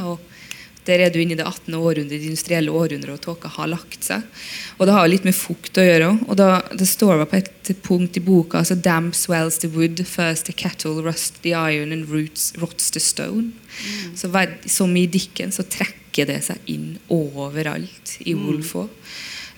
[0.88, 1.76] Der er du inne i det 18.
[1.76, 4.24] århundre, det industrielle århundret, og tåka har lagt seg.
[4.80, 6.10] Og Det har litt med fukt å gjøre.
[6.28, 10.46] og da, Det står på et punkt i boka altså Damp swells the wood, first
[10.46, 13.52] the cattle rust the iron and roots rots the stone.
[13.54, 14.16] Mm.
[14.16, 14.30] Så
[14.66, 18.46] Som i dikken så trekker det seg inn overalt i mm.
[18.46, 18.90] Wolf òg.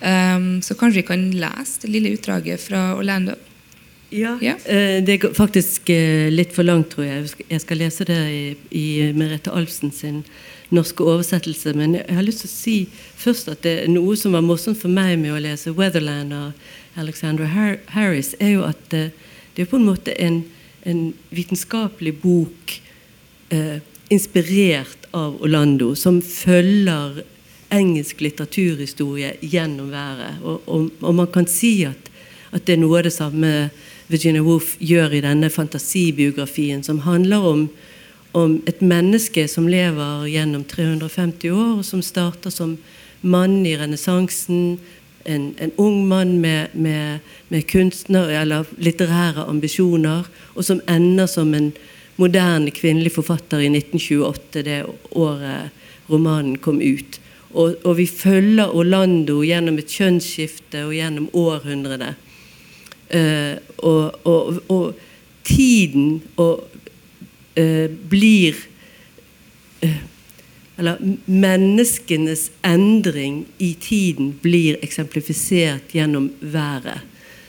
[0.01, 3.35] Um, så kanskje vi kan lese det lille utdraget fra Orlando.
[4.09, 4.55] Ja, ja.
[4.65, 7.29] Uh, det er faktisk uh, litt for langt, tror jeg.
[7.47, 10.23] Jeg skal lese det i, i Merete Alfsen sin
[10.71, 11.73] norske oversettelse.
[11.77, 12.77] Men jeg har lyst til å si
[13.21, 16.51] først at det er noe som var morsomt for meg med å lese 'Weatherland' av
[16.95, 19.11] Alexandra Harris, er jo at det,
[19.55, 20.43] det er på en måte en,
[20.83, 22.81] en vitenskapelig bok
[23.49, 23.79] eh,
[24.11, 27.23] inspirert av Orlando, som følger
[27.71, 30.41] engelsk litteraturhistorie gjennom været.
[30.43, 32.11] Og, og, og man kan si at,
[32.51, 33.69] at, det er noe av det samme
[34.11, 37.69] Virginia Woolf gjør i denne fantasibiografien, som handler om
[38.31, 42.77] om et menneske som lever gjennom 350 år, og som starter som
[43.21, 44.79] mann i renessansen.
[45.25, 51.53] En, en, ung mann med, med, med kunstner- eller litterære ambisjoner, og som ender som
[51.53, 51.71] en
[52.17, 54.79] moderne kvinnelig forfatter i 1928, det
[55.11, 55.69] året
[56.09, 57.19] romanen kom ut.
[57.53, 62.15] Og, og vi følger Orlando gjennom et kjønnsskifte og gjennom århundrene.
[63.11, 65.07] Uh, og, og, og,
[65.43, 66.80] tiden og eh,
[68.09, 68.55] blir
[69.81, 69.97] eh,
[70.77, 77.03] Eller menneskenes endring i tiden blir eksemplifisert gjennom været.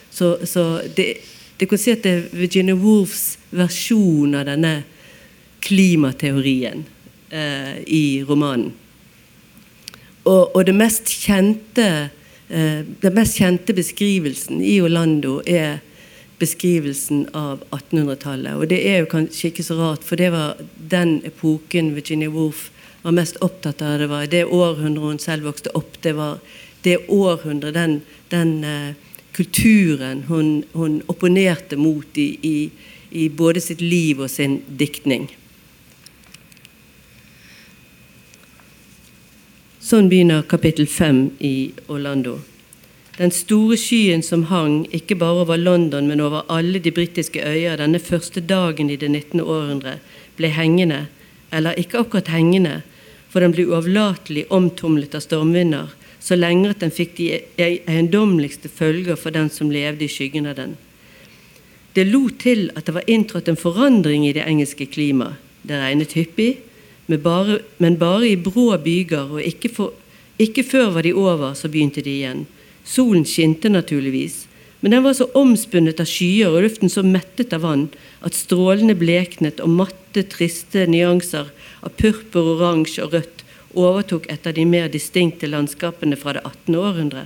[0.09, 1.17] Så, så det,
[1.57, 4.83] det kan si at det er Virginia Woolfs versjon av denne
[5.65, 6.83] klimateorien
[7.29, 8.73] eh, i romanen.
[10.23, 11.87] Og, og det mest kjente,
[12.49, 15.81] eh, den mest kjente beskrivelsen i Orlando er
[16.43, 18.57] beskrivelsen av 1800-tallet.
[18.59, 22.69] Og det er jo kanskje ikke så rart, for det var den epoken Virginia Woolf
[23.03, 23.97] var mest opptatt av.
[23.99, 25.97] Det var det århundret hun selv vokste opp.
[26.01, 26.39] Det var
[26.83, 28.01] det århundret, den,
[28.31, 28.91] den uh,
[29.35, 32.57] kulturen hun, hun, opponerte mot i, i,
[33.09, 35.29] i både sitt liv og sin diktning.
[39.83, 42.39] Sånn begynner kapittel fem i Orlando.
[43.17, 47.77] Den store skyen som hang ikke bare over London, men over alle de britiske øyer
[47.77, 49.41] denne første dagen i det 19.
[49.41, 49.99] århundre,
[50.37, 51.05] ble hengende,
[51.53, 52.81] eller ikke akkurat hengende,
[53.29, 57.29] for den ble uavlatelig omtumlet av stormvinder, så lenge at den fikk de
[57.61, 60.73] eiendommeligste følger for den som levde i skyggen av den.
[61.93, 65.37] Det lot til at det var inntrådt en forandring i det engelske klimaet.
[65.63, 66.57] Det regnet hyppig,
[67.07, 69.93] men bare, men bare i brå byger, og ikke, for,
[70.41, 72.45] ikke før var de over, så begynte de igjen.
[72.83, 74.47] Solen skinte naturligvis,
[74.83, 77.85] men den var så omspunnet av skyer og luften så mettet av vann
[78.27, 83.43] at strålene bleknet og matte, triste nyanser av purpur, oransje og rødt
[83.73, 86.75] overtok et av de mer distinkte landskapene fra det 18.
[86.77, 87.23] århundre.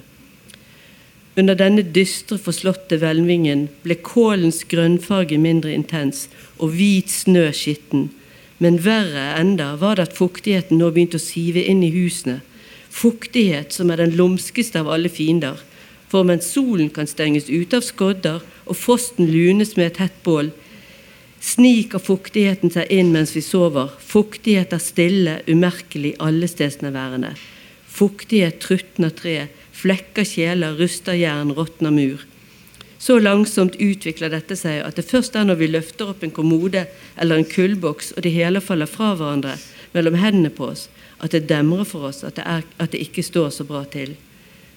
[1.38, 6.26] Under denne dystre, forslåtte hvelvingen ble kålens grønnfarge mindre intens
[6.58, 8.08] og hvit snø skitten.
[8.58, 12.40] Men verre enda var det at fuktigheten nå begynte å sive inn i husene,
[12.98, 15.60] Fuktighet, som er den lumskeste av alle fiender.
[16.10, 20.50] For mens solen kan stenges ute av skodder og frosten lunes med et hett bål,
[21.44, 23.92] sniker fuktigheten seg inn mens vi sover.
[24.02, 27.36] Fuktighet er stille, umerkelig, allestedsnærværende.
[27.98, 29.38] Fuktighet trutner tre,
[29.78, 32.26] flekker kjeler, ruster jern, råtner mur.
[32.98, 36.88] Så langsomt utvikler dette seg at det først er når vi løfter opp en kommode
[37.16, 39.54] eller en kullboks og det hele faller fra hverandre
[39.94, 40.88] mellom hendene på oss,
[41.24, 44.16] at det demrer for oss at det, er, at det ikke står så bra til.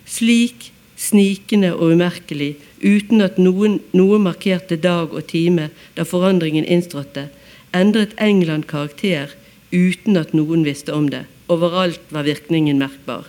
[0.09, 7.29] Slik, snikende og umerkelig, uten at noen, noe markerte dag og time da forandringen innstrådte,
[7.77, 9.33] endret England karakter
[9.73, 11.25] uten at noen visste om det.
[11.51, 13.29] Overalt var virkningen merkbar.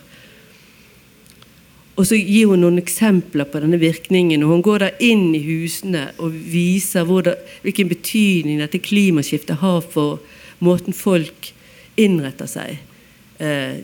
[1.92, 4.42] Og så gir hun noen eksempler på denne virkningen.
[4.42, 9.82] og Hun går da inn i husene og viser det, hvilken betydning dette klimaskiftet har
[9.84, 10.22] for
[10.58, 11.52] måten folk
[12.00, 12.80] innretter seg.
[13.42, 13.82] Uh,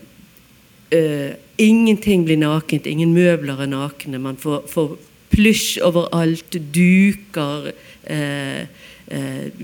[0.94, 4.20] uh, ingenting blir nakent, ingen møbler er nakne.
[4.22, 4.94] Man får, får
[5.34, 7.72] plysj overalt, duker,
[8.06, 8.62] uh,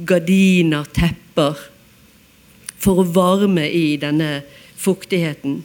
[0.08, 1.70] gardiner, tepper.
[2.84, 4.42] for å varme i denne
[4.80, 5.62] fuktigheten.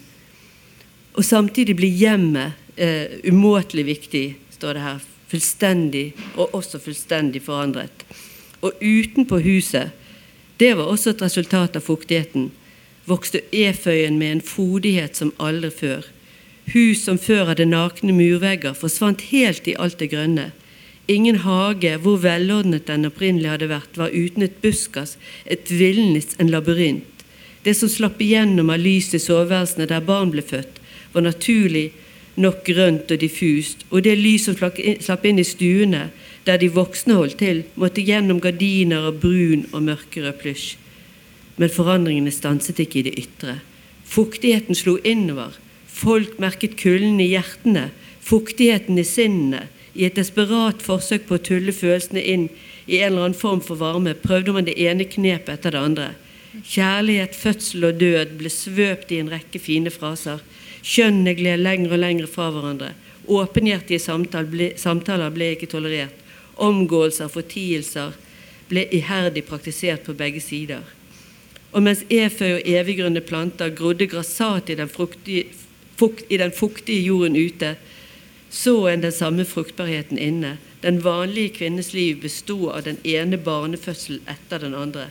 [1.18, 4.26] Og samtidig blir hjemmet eh, umåtelig viktig,
[4.56, 5.08] står det her.
[5.30, 6.06] Fullstendig,
[6.40, 8.06] og også fullstendig forandret.
[8.66, 9.92] Og utenpå huset,
[10.60, 12.50] det var også et resultat av fuktigheten,
[13.10, 16.08] vokste eføyen med en frodighet som aldri før.
[16.74, 20.52] Hus som før hadde nakne murvegger, forsvant helt i alt det grønne.
[21.10, 26.52] Ingen hage, hvor velordnet den opprinnelig hadde vært, var uten et buskas, et villnis, en
[26.54, 27.26] labyrint.
[27.66, 30.78] Det som slapp igjennom av lys i soveværelsene der barn ble født,
[31.14, 31.90] var naturlig
[32.40, 36.06] nok grønt og diffust, og det lys som slapp inn i stuene,
[36.46, 40.78] der de voksne holdt til, måtte gjennom gardiner av brun og mørkere plysj.
[41.60, 43.60] Men forandringene stanset ikke i det ytre.
[44.08, 45.58] Fuktigheten slo innover.
[45.86, 47.90] Folk merket kulden i hjertene,
[48.24, 52.46] fuktigheten i sinnene, i et desperat forsøk på å tulle følelsene inn
[52.88, 56.08] i en eller annen form for varme prøvde man det ene knepet etter det andre.
[56.66, 60.40] Kjærlighet, fødsel og død ble svøpt i en rekke fine fraser.
[60.82, 62.94] Kjønnene gled lenger og lenger fra hverandre.
[63.30, 66.16] Åpenhjertige samtaler ble, samtaler ble ikke tolerert.
[66.58, 68.16] Omgåelser, fortielser
[68.72, 70.82] ble iherdig praktisert på begge sider.
[71.72, 75.46] Og mens eføy og eviggrønne planter grodde grassat i den, fruktige,
[76.00, 77.76] fukt, i den fuktige jorden ute,
[78.50, 80.58] så en den samme fruktbarheten inne.
[80.82, 85.10] Den vanlige kvinnes liv bestod av den ene barnefødselen etter den andre.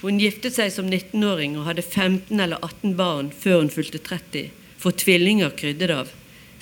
[0.00, 4.50] Hun giftet seg som 19-åring og hadde 15 eller 18 barn før hun fulgte 30,
[4.78, 6.12] for tvillinger kryddet av.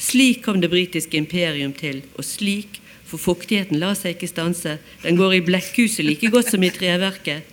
[0.00, 5.18] Slik kom det britiske imperium til, og slik, for fuktigheten lar seg ikke stanse, den
[5.18, 7.46] går i blekkhuset like godt som i treverket.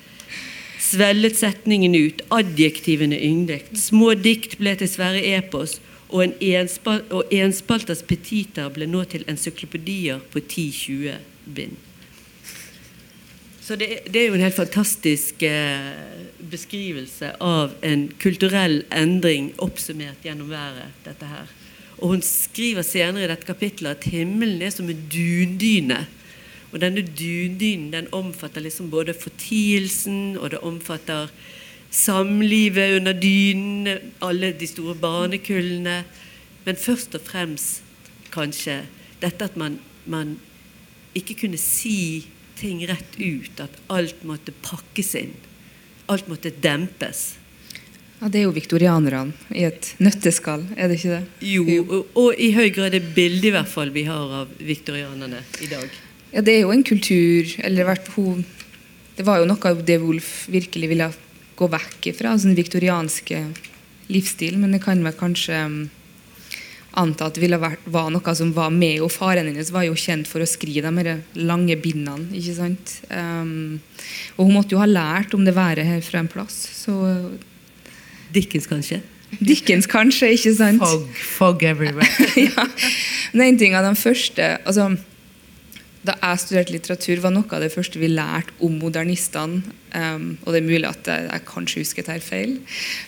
[0.84, 5.80] Svellet setningen ut, adjektivene yngdet, små dikt ble til svære epos,
[6.14, 11.16] og, en enspal og enspalters petiter ble nå til encyklopedier på 10-20
[11.56, 11.80] bind.
[13.64, 15.90] Så det, det, er jo en helt fantastisk eh,
[16.52, 20.92] beskrivelse av en kulturell endring oppsummert gjennom været.
[21.06, 21.48] dette her.
[22.04, 26.02] Og Hun skriver senere i dette kapittelet at himmelen er som en dundyne.
[26.74, 31.32] Og denne dundynen den omfatter liksom både fortielsen, og det omfatter
[31.94, 36.02] samlivet under dynene, alle de store barnekullene.
[36.66, 37.80] Men først og fremst
[38.34, 38.82] kanskje
[39.22, 40.36] dette at man, man
[41.16, 42.26] ikke kunne si
[42.60, 43.64] ting rett ut.
[43.64, 45.38] At alt måtte pakkes inn.
[46.12, 47.38] Alt måtte dempes.
[48.24, 51.24] Ja, Det er jo viktorianerne i et nøtteskall, er det ikke det?
[51.44, 55.42] Jo, og, og i høy grad det bildet i hvert fall vi har av viktorianerne
[55.60, 55.98] i dag.
[56.32, 58.08] Ja, Det er jo en kultur eller hvert
[59.18, 61.12] Det var jo noe av det Wolf virkelig ville
[61.60, 63.44] gå vekk fra, altså den viktorianske
[64.08, 64.58] livsstil.
[64.58, 65.78] Men det kan vel kanskje um,
[66.96, 69.04] anta at det ville vært, var noe som var med.
[69.04, 72.32] Og faren hennes var jo kjent for å skrive de lange bindene.
[72.32, 73.02] ikke sant?
[73.12, 73.82] Um,
[74.38, 76.70] og hun måtte jo ha lært om det været her fra en plass.
[76.72, 77.02] så...
[78.34, 79.02] Dickens, kanskje?
[79.40, 80.84] Dickens, kanskje, ikke sant?
[80.84, 81.08] Fog,
[81.38, 82.30] fog everywhere.
[82.48, 82.68] ja.
[83.34, 84.92] Men en ting av de første altså
[86.04, 89.62] da jeg studerte litteratur, var noe av det første vi lærte om modernistene.
[89.94, 92.56] Um, og det er mulig at jeg, jeg kanskje husker dette feil,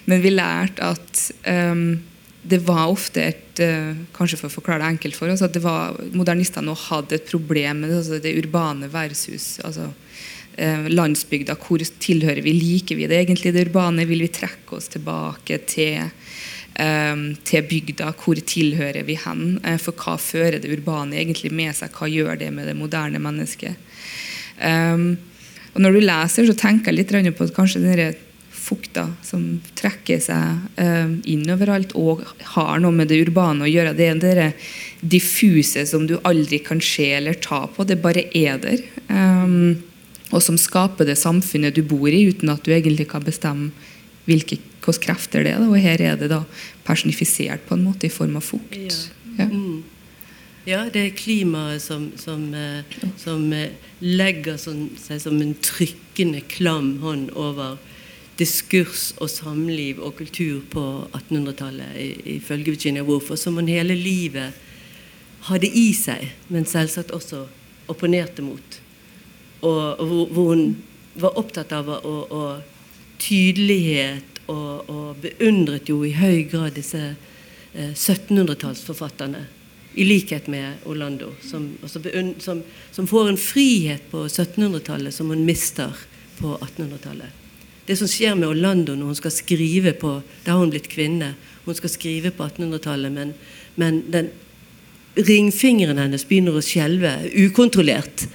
[0.06, 1.98] men vi lærte at um,
[2.46, 5.64] det var ofte et uh, Kanskje for å forklare det enkelt for oss, at det
[5.66, 9.90] var modernistene hadde et problem med det, altså det urbane versus altså,
[10.56, 11.58] landsbygda.
[11.60, 12.54] Hvor tilhører vi?
[12.56, 14.06] Liker vi det egentlig, det urbane?
[14.08, 16.06] Vil vi trekke oss tilbake til
[16.76, 18.12] Ehm, til bygda.
[18.20, 19.60] Hvor tilhører vi hen?
[19.64, 21.94] Eh, for hva fører det urbane egentlig med seg?
[21.96, 23.76] Hva gjør det med det moderne mennesket?
[25.76, 28.16] Og Når du leser, så tenker jeg litt på at kanskje denne
[28.50, 30.80] fukta som trekker seg
[31.28, 32.24] inn overalt og
[32.56, 33.94] har noe med det urbane å gjøre.
[33.94, 34.54] Det er det
[35.04, 37.84] diffuse som du aldri kan se eller ta på.
[37.84, 38.80] Det bare er der.
[39.10, 39.84] Um,
[40.32, 43.72] og som skaper det samfunnet du bor i, uten at du egentlig kan bestemme
[44.26, 45.66] hvilke krefter det er.
[45.66, 46.44] Og her er det da
[46.86, 48.78] personifisert på en måte i form av fukt.
[49.38, 49.48] Ja.
[49.50, 49.84] Mm.
[50.66, 52.86] ja det er klimaet som, som, eh,
[53.22, 57.78] som eh, legger sånn, seg som en trykkende, klam hånd over
[58.40, 61.96] diskurs og samliv og kultur på 1800-tallet,
[62.36, 63.32] ifølge Virginia Woolf.
[63.32, 64.58] Og som hun hele livet
[65.50, 67.46] hadde i seg, men selvsagt også
[67.92, 68.82] opponerte mot.
[69.62, 70.66] Og, og hvor, hvor, hun
[71.16, 72.42] var opptatt av å, å
[73.22, 77.02] tydelighet og, og, beundret jo i høy grad disse
[77.74, 79.46] eh, 1700-tallsforfatterne.
[79.96, 85.96] I likhet med Orlando, som, som, som får en frihet på 1700-tallet som hun mister
[86.36, 87.46] på 1800-tallet.
[87.88, 91.36] Det som skjer med Orlando når hun skal skrive på Da har hun blitt kvinne.
[91.66, 93.34] Hun skal skrive på 1800-tallet, men,
[93.80, 94.34] men den
[95.16, 98.28] ringfingeren hennes begynner å skjelve ukontrollert.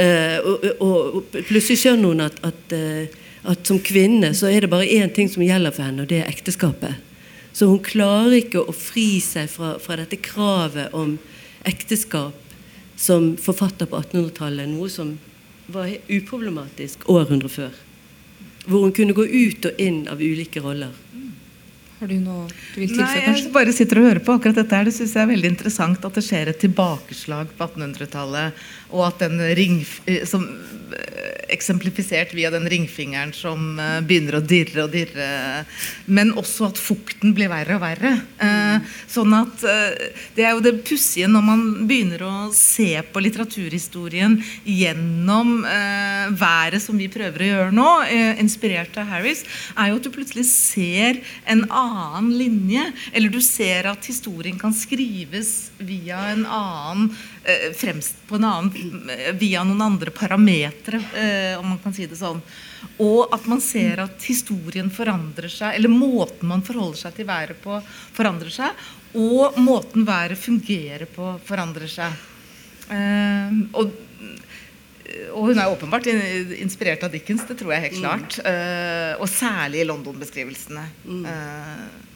[0.00, 3.10] Eh, og, og, og plutselig skjønner hun at, at, eh,
[3.42, 6.22] at, som kvinne så er det bare én ting som gjelder for henne, og det
[6.22, 6.96] er ekteskapet.
[7.52, 11.16] Så hun klarer ikke å fri seg fra, fra dette kravet om
[11.68, 12.38] ekteskap
[13.00, 15.14] som forfatter på 1800-tallet, noe som
[15.72, 17.76] var uproblematisk århundre før.
[18.66, 20.94] Hvor hun kunne gå ut og inn av ulike roller.
[22.00, 23.44] Har du noe du vil tilføye, Nei, kanskje?
[23.44, 24.88] jeg bare sitter og hører på akkurat dette her.
[24.88, 28.62] Det synes jeg er veldig interessant at det skjer et tilbakeslag på 1800-tallet.
[28.96, 34.40] Og at den ring, eh, som eh, eksemplifisert via den ringfingeren som eh, begynner å
[34.40, 35.26] dirre og dirre.
[36.08, 38.14] Men også at fukten blir verre og verre.
[39.10, 39.60] Sånn at
[40.34, 45.66] Det er jo det pussige når man begynner å se på litteraturhistorien gjennom
[46.40, 47.88] været som vi prøver å gjøre nå,
[48.40, 49.44] inspirert av Harris,
[49.76, 51.89] er jo at du plutselig ser en annen
[52.32, 52.92] linje.
[53.12, 57.10] Eller du ser at historien kan skrives via en annen
[57.44, 62.06] eh, fremst på en annen, eh, via noen andre parametere, eh, om man kan si
[62.06, 62.42] det sånn.
[63.02, 67.60] Og at man ser at historien forandrer seg, eller måten man forholder seg til været
[67.62, 67.80] på,
[68.16, 68.84] forandrer seg.
[69.20, 72.14] Og måten været fungerer på, forandrer seg.
[72.90, 73.90] Og,
[75.34, 76.06] og hun er åpenbart
[76.60, 78.38] inspirert av Dickens, det tror jeg helt klart.
[78.46, 80.86] Eh, og særlig i London-beskrivelsene.
[81.06, 82.06] Eh,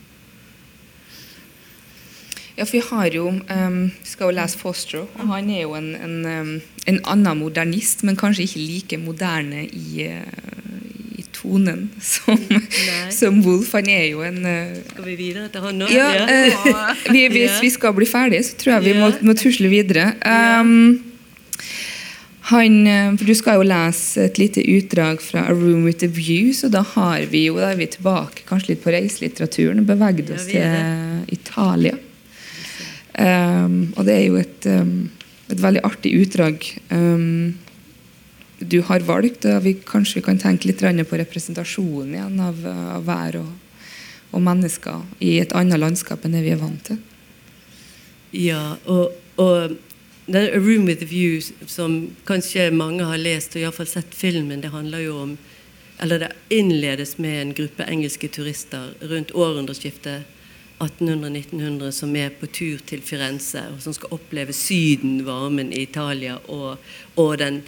[2.57, 5.89] Ja, for vi har jo um, skal jo lese Foster, og han er jo en,
[5.99, 6.53] en, um,
[6.87, 12.39] en annen modernist, men kanskje ikke like moderne i, uh, i tonen som,
[13.11, 13.73] som Wolf.
[13.75, 15.89] Han er jo en uh, Skal vi videre til han nå?
[15.91, 16.71] ja, eh,
[17.17, 19.19] vi, Hvis vi skal bli ferdige, så tror jeg vi må, Ja.
[19.27, 20.13] må tusle videre.
[20.23, 21.03] Um,
[22.51, 26.09] han, eh, for Du skal jo lese et lite utdrag fra A Room With A
[26.09, 29.89] View, så da, har vi jo, da er vi tilbake kanskje litt på reiselitteraturen og
[29.89, 31.97] beveget oss er til Italia.
[33.15, 35.09] Um, og det er jo et, um,
[35.49, 37.55] et veldig artig utdrag um,
[38.59, 39.47] du har valgt.
[39.47, 43.81] og vi, Kanskje vi kan tenke litt på representasjonen igjen av, av vær og,
[44.35, 47.01] og mennesker i et annet landskap enn det vi er vant til.
[48.35, 49.77] Ja, og, og
[50.27, 54.63] den A Room With A View, som kanskje mange har lest og iallfall sett filmen,
[54.63, 55.37] det handler jo om
[56.03, 60.25] Eller det innledes med en gruppe engelske turister rundt århundreskiftet
[60.79, 66.41] 1800-1900 som er på tur til Firenze, og som skal oppleve Syden, varmen i Italia
[66.49, 66.83] og,
[67.17, 67.63] og den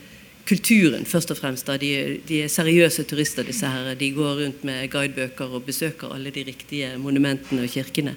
[0.47, 1.71] kulturen, først og fremst.
[1.81, 1.93] De,
[2.29, 3.95] de er seriøse turister, disse her.
[3.95, 8.17] De går rundt med guidebøker og besøker alle de riktige monumentene og kirkene.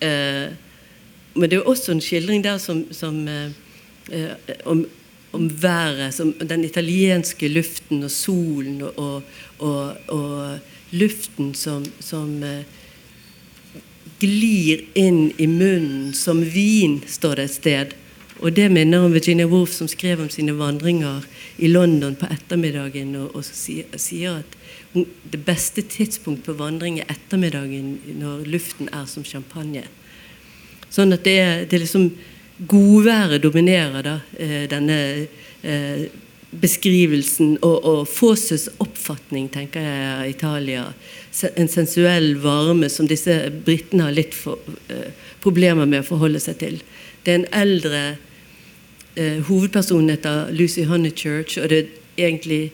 [0.00, 0.48] Eh,
[1.34, 3.50] men det er også en skildring der som, som eh,
[4.12, 4.32] eh,
[4.64, 4.86] om,
[5.32, 9.22] om været, som den italienske luften og solen og,
[9.58, 10.58] og, og,
[10.90, 12.64] luften som, som eh,
[14.18, 17.92] glir inn i munnen som vin, står det et sted.
[18.38, 21.26] Og det minner om Virginia Woolf som skrev om sine vandringer
[21.58, 24.58] i London på ettermiddagen, og, og sier at
[24.94, 29.84] det beste tidspunkt på vandring er ettermiddagen når luften er som champagne.
[30.90, 32.10] Sånn at det er, det er liksom
[32.58, 34.96] Godværet dominerer da, eh, denne
[35.62, 36.08] eh,
[36.50, 37.58] beskrivelsen.
[37.62, 40.86] Og, og Fosses oppfatning, tenker jeg, av Italia.
[41.54, 43.36] En sensuell varme som disse
[43.66, 44.58] britene har litt for,
[44.90, 45.12] eh,
[45.44, 46.80] problemer med å forholde seg til.
[47.22, 48.02] Det er en eldre
[49.14, 52.72] eh, hovedperson heter Lucy Honeychurch, og det er egentlig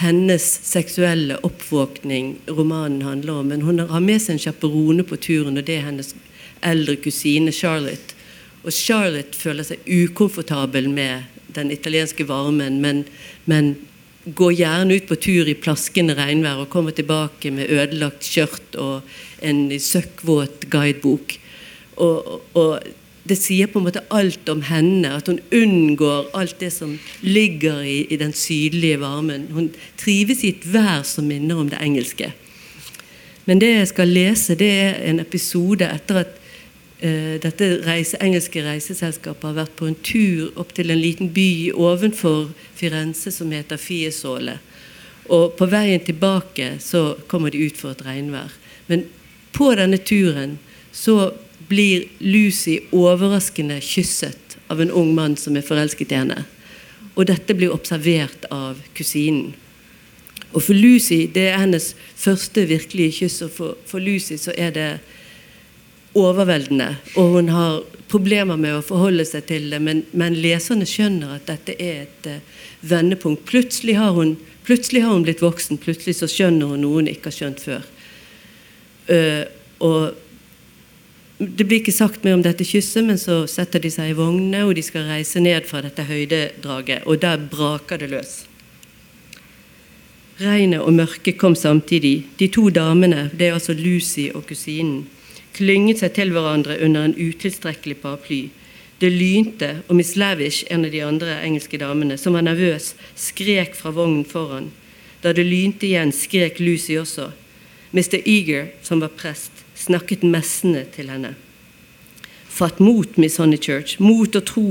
[0.00, 3.48] hennes seksuelle oppvåkning romanen handler om.
[3.48, 6.14] Men hun har med seg en chaperone på turen, og det er hennes
[6.66, 8.18] eldre kusine Charlotte.
[8.62, 13.04] Og Charlotte føler seg ukomfortabel med den italienske varmen, men,
[13.50, 13.74] men
[14.24, 19.02] går gjerne ut på tur i plaskende regnvær og kommer tilbake med ødelagt skjørt og
[19.42, 21.38] en søkkvåt guidebok.
[21.96, 22.82] Og, og,
[23.22, 27.84] det sier på en måte alt om henne, at hun unngår alt det som ligger
[27.86, 29.44] i, i den sydlige varmen.
[29.54, 29.68] Hun
[30.00, 32.32] trives i et vær som minner om det engelske.
[33.46, 36.34] Men det jeg skal lese, det er en episode etter at
[37.02, 42.52] dette reise, engelske reiseselskapet har vært på en tur opp til en liten by ovenfor
[42.78, 44.60] Firenze som heter Fiesole.
[45.26, 48.54] Og på veien tilbake så kommer de ut for et regnvær.
[48.86, 49.06] Men
[49.54, 50.58] på denne turen
[50.92, 51.32] så
[51.68, 56.44] blir Lucy overraskende kysset av en ung mann som er forelsket i henne.
[57.14, 59.52] Og dette blir observert av kusinen.
[60.52, 64.72] Og for Lucy, det er hennes første virkelige kyss, og for, for Lucy så er
[64.76, 64.88] det
[66.18, 66.96] overveldende.
[67.16, 67.82] Og hun har
[68.12, 72.28] problemer med å forholde seg til det, men, men leserne skjønner at dette er et
[72.28, 73.46] uh, vendepunkt.
[73.48, 74.36] Plutselig har, hun,
[74.66, 77.88] plutselig har hun blitt voksen, plutselig så skjønner hun noe hun ikke har skjønt før.
[79.08, 79.44] Uh,
[79.82, 80.20] og,
[81.42, 84.62] det blir ikke sagt mer om dette kysset, men så setter de seg i vognene,
[84.62, 88.34] og de skal reise ned fra dette høydedraget, og der braker det løs.
[90.42, 92.28] Regnet og mørket kom samtidig.
[92.38, 95.02] De to damene, det er altså Lucy og kusinen,
[95.56, 98.42] klynget seg til hverandre under en utilstrekkelig paraply.
[99.02, 103.74] Det lynte, og Miss Lavish, en av de andre engelske damene, som var nervøs, skrek
[103.74, 104.70] fra vognen foran.
[105.22, 107.32] Da det lynte igjen, skrek Lucy også.
[107.92, 108.20] Mr.
[108.22, 111.34] Eager, som var prest, snakket messende til henne.
[112.48, 114.66] Fatt mot, Miss Honeychurch, mot og tro.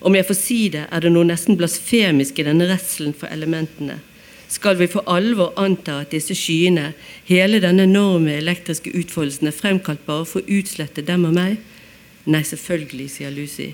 [0.00, 4.00] Om jeg får si det, er det noe nesten blasfemisk i denne redselen for elementene.
[4.48, 6.92] Skal vi for alvor anta at disse skyene,
[7.26, 11.58] hele denne enorme elektriske utfoldelsen, er fremkalt bare for å utslette dem og meg?
[12.30, 13.72] Nei, selvfølgelig, sier Lucy.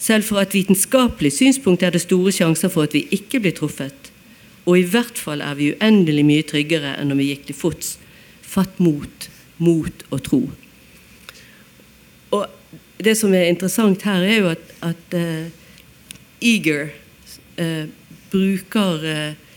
[0.00, 4.10] Selv fra et vitenskapelig synspunkt er det store sjanser for at vi ikke blir truffet.
[4.68, 7.96] Og i hvert fall er vi uendelig mye tryggere enn om vi gikk til fots.
[8.40, 9.28] Fatt mot,
[9.60, 10.40] mot og tro.
[12.36, 12.46] Og
[13.00, 15.48] det som er interessant her, er jo at, at uh,
[16.44, 16.90] Eager
[17.60, 17.86] uh,
[18.32, 19.49] bruker uh,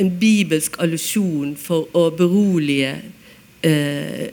[0.00, 2.98] en bibelsk allusjon for å berolige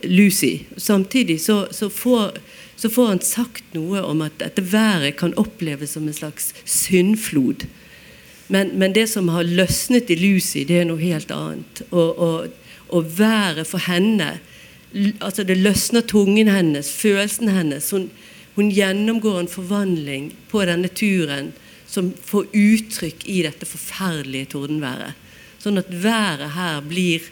[0.08, 0.62] Lucy.
[0.80, 2.38] Samtidig så, så, får,
[2.80, 7.66] så, får, han sagt noe om at dette været kan oppleves som en slags syndflod.
[8.48, 11.84] Men, men, det som har løsnet i Lucy, det er noe helt annet.
[11.92, 12.48] Og, og,
[12.88, 14.38] og været for henne
[15.22, 17.92] altså Det løsner tungen hennes, følelsen hennes.
[17.92, 18.10] Hun,
[18.56, 21.52] hun gjennomgår en forvandling på denne turen
[21.88, 25.14] som får uttrykk i dette forferdelige tordenværet.
[25.62, 27.26] Sånn at været her blir,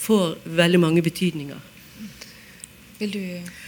[0.00, 1.60] får veldig mange betydninger.
[3.00, 3.20] Vil du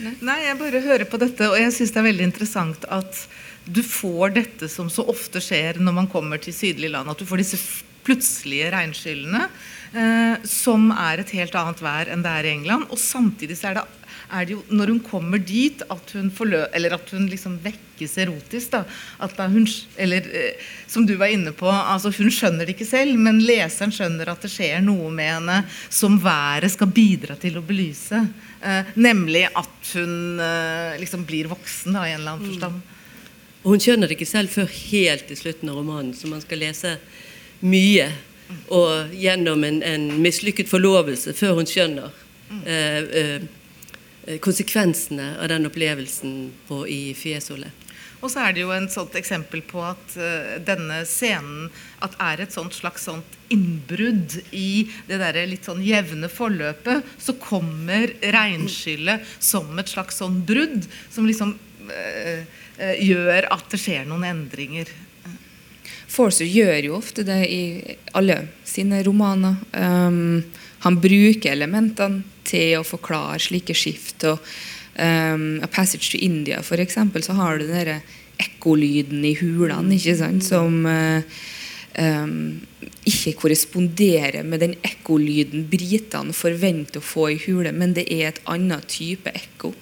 [0.04, 3.24] Nei, Nei jeg bare hører på dette, og jeg syns det er veldig interessant at
[3.64, 7.08] du får dette som så ofte skjer når man kommer til sydlige land.
[7.08, 7.60] At du får disse
[8.02, 9.46] plutselige regnskyllene.
[9.92, 12.88] Eh, som er et helt annet vær enn det er i England.
[12.90, 13.84] Og samtidig så er det,
[14.32, 18.16] er det jo når hun kommer dit, at hun, forlø eller at hun liksom vekkes
[18.24, 18.72] erotisk.
[18.74, 19.66] da, hun,
[19.96, 23.92] eller eh, Som du var inne på, altså hun skjønner det ikke selv, men leseren
[23.94, 25.58] skjønner at det skjer noe med henne
[25.88, 28.24] som været skal bidra til å belyse.
[28.62, 32.82] Eh, nemlig at hun eh, liksom blir voksen da, i en eller annen forstand.
[32.82, 32.98] Mm.
[33.62, 36.64] Og hun skjønner det ikke selv før helt til slutten av romanen, så man skal
[36.64, 36.96] lese
[37.62, 38.10] mye
[38.72, 42.10] og gjennom en, en mislykket forlovelse før hun skjønner
[42.66, 43.44] eh, eh,
[44.40, 47.72] konsekvensene av den opplevelsen på, i Fiesole.
[48.22, 51.66] Og så er det jo en sånt eksempel på at uh, denne scenen
[52.02, 57.02] at er et sånt slags sånt innbrudd i det der litt sånn jevne forløpet.
[57.18, 61.56] Så kommer regnskyllet som et slags sånn brudd som liksom
[61.90, 62.42] uh,
[62.78, 64.94] uh, gjør at det skjer noen endringer.
[66.12, 67.62] Forster gjør jo ofte det i
[68.14, 69.56] alle sine romaner.
[69.72, 70.44] Um,
[70.84, 74.24] han bruker elementene til å forklare slike skift.
[74.28, 74.38] og
[74.98, 78.00] um, A Passage to India, eksempel, så har du den
[78.42, 81.22] ekkolyden i hulene ikke sant, som uh,
[81.98, 82.62] um,
[83.08, 88.42] ikke korresponderer med den ekkolyden britene forventer å få i hule, men det er et
[88.50, 89.72] annet type ekko.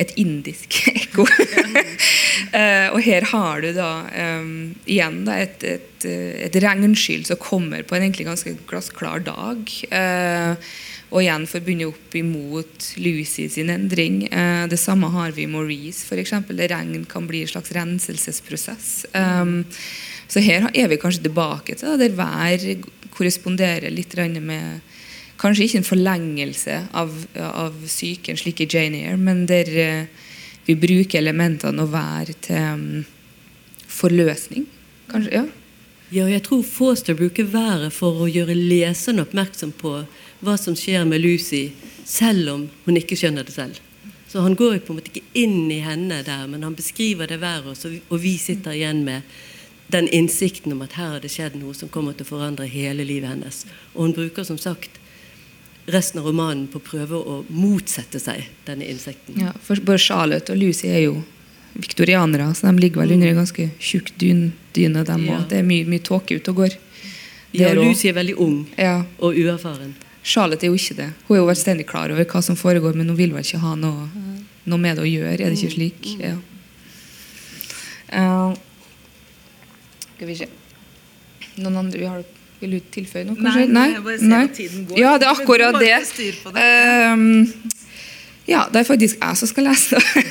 [0.00, 1.26] Et indisk ekko.
[1.28, 3.90] uh, og her har du da
[4.40, 6.06] um, igjen da, et, et,
[6.48, 9.76] et regnskyll som kommer på en egentlig ganske glassklar dag.
[9.92, 10.56] Uh,
[11.12, 14.24] og igjen forbundet opp imot Lucy sin endring.
[14.32, 16.32] Uh, det samme har vi i Maurice, f.eks.
[16.72, 18.94] Regn kan bli en slags renselsesprosess.
[19.12, 19.60] Um,
[20.32, 22.62] så her er vi kanskje tilbake til der vær
[23.12, 24.80] korresponderer litt med
[25.42, 30.28] Kanskje ikke en forlengelse av, av psyken, slik i Jane Eyre, men der uh,
[30.68, 32.84] vi bruker elementene og hver til um,
[33.90, 34.68] forløsning.
[35.10, 35.42] Kanskje, ja.
[36.12, 39.96] Ja, jeg tror Foster bruker været for å gjøre leseren oppmerksom på
[40.44, 41.70] hva som skjer med Lucy,
[42.06, 43.80] selv om hun ikke skjønner det selv.
[44.28, 47.40] Så Han går på en måte ikke inn i henne der, men han beskriver det
[47.40, 49.26] været, og vi sitter igjen med
[49.92, 53.04] den innsikten om at her har det skjedd noe som kommer til å forandre hele
[53.04, 53.64] livet hennes.
[53.94, 54.98] Og hun bruker som sagt
[55.92, 59.40] resten av romanen på å prøve å motsette seg denne innsikten.
[59.42, 61.16] Ja, for Både Charlotte og Lucy er jo
[61.72, 65.04] viktorianere, så de ligger vel under en ganske tjukk dyne, dyne.
[65.08, 65.40] Dem, ja.
[65.48, 66.78] Det er mye, mye tåke ute og går.
[67.56, 69.02] Ja, Lucy er veldig ung ja.
[69.20, 69.92] og uerfaren.
[70.22, 71.10] Charlotte er jo ikke det.
[71.26, 73.74] Hun er jo veldig klar over hva som foregår, men hun vil vel ikke ha
[73.76, 74.06] noe,
[74.64, 75.38] noe med det å gjøre.
[75.40, 76.12] Er det ikke slik?
[76.14, 76.22] Mm.
[76.22, 76.36] Ja.
[78.12, 78.52] Uh,
[80.22, 80.46] skal vi se
[81.58, 82.22] Noen andre vi har
[82.62, 83.34] vil du tilføye noe?
[83.34, 83.64] Kanskje?
[83.74, 84.42] Nei, jeg bare Nei.
[84.46, 84.98] at tiden går.
[85.00, 85.96] Ja, det er akkurat det.
[86.14, 86.66] det.
[87.10, 87.72] Um,
[88.46, 90.22] ja, det er faktisk jeg som skal lese det.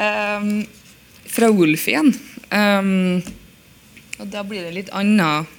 [0.00, 0.54] um,
[1.34, 2.08] fra Wolf igjen.
[2.48, 3.18] Um,
[4.16, 5.52] og da blir det litt annet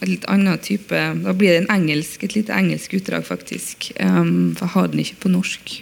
[0.00, 0.96] et litt annen type
[1.26, 3.90] Da blir det en engelsk, et lite engelsk utdrag, faktisk.
[3.92, 5.74] For jeg har den ikke på norsk.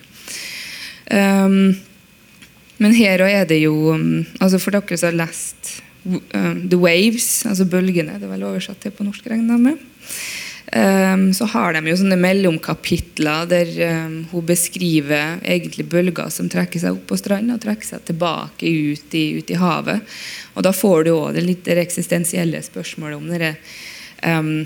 [1.07, 3.95] Men her òg er det jo
[4.43, 5.73] altså For dere som har lest
[6.03, 9.83] The Waves, altså bølgene, det er vel oversatt til på norsk, regner jeg med.
[10.73, 16.79] Um, så har de jo sånne mellomkapitler der um, hun beskriver egentlig bølger som trekker
[16.79, 20.05] seg opp på stranda og trekker seg tilbake ut i, ut i havet.
[20.55, 23.57] Og da får du òg det litt eksistensielle spørsmålet om dere,
[24.23, 24.63] um,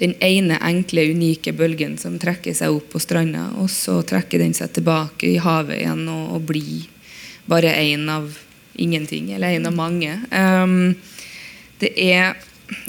[0.00, 4.56] den ene enkle, unike bølgen som trekker seg opp på stranda, og så trekker den
[4.56, 6.88] seg tilbake i havet igjen og, og blir
[7.48, 8.32] bare én av
[8.78, 10.14] ingenting, eller en av mange.
[10.32, 10.96] Um,
[11.80, 12.34] det er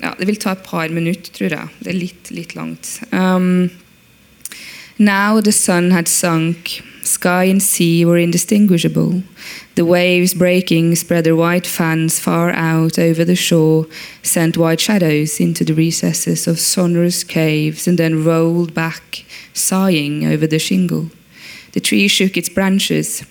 [0.02, 1.68] ja, Det vil ta et par minutter, tror jeg.
[1.80, 3.00] Det er litt, litt langt.
[3.12, 3.72] Um,
[4.98, 6.82] now the sun had sunk.
[7.02, 9.24] Sky and sea were indistinguishable.
[9.76, 13.88] The waves breaking spread their white fans far out over the shore,
[14.22, 19.24] sent white shadows into the recesses of sonorous caves, and then rolled back,
[19.54, 21.10] sighing over the shingle.
[21.72, 23.24] The tree shook its branches,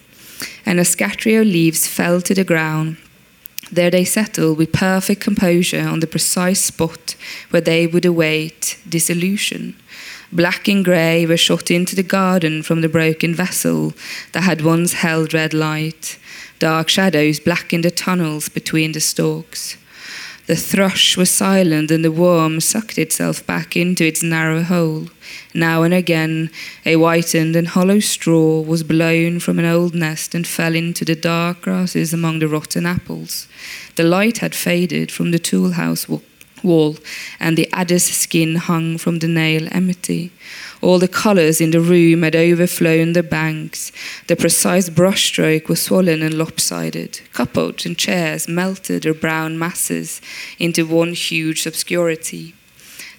[0.64, 2.96] and a scattering of leaves fell to the ground.
[3.70, 7.16] There they settled with perfect composure on the precise spot
[7.50, 9.76] where they would await dissolution.
[10.32, 13.94] Black and grey were shot into the garden from the broken vessel
[14.32, 16.18] that had once held red light.
[16.58, 19.76] Dark shadows blackened the tunnels between the stalks.
[20.48, 25.08] The thrush was silent, and the worm sucked itself back into its narrow hole.
[25.52, 26.50] Now and again,
[26.86, 31.14] a whitened and hollow straw was blown from an old nest and fell into the
[31.14, 33.46] dark grasses among the rotten apples.
[33.96, 36.08] The light had faded from the tool house
[36.62, 36.96] wall,
[37.38, 40.32] and the adder's skin hung from the nail empty.
[40.80, 43.90] All the colours in the room had overflown the banks.
[44.28, 47.20] The precise brushstroke was swollen and lopsided.
[47.32, 50.20] Cupboards and chairs melted their brown masses
[50.58, 52.54] into one huge obscurity.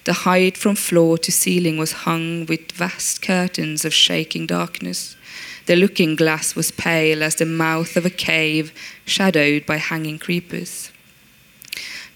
[0.04, 5.16] The height from floor to ceiling was hung with vast curtains of shaking darkness.
[5.66, 8.72] The looking glass was pale as the mouth of a cave,
[9.04, 10.90] shadowed by hanging creepers.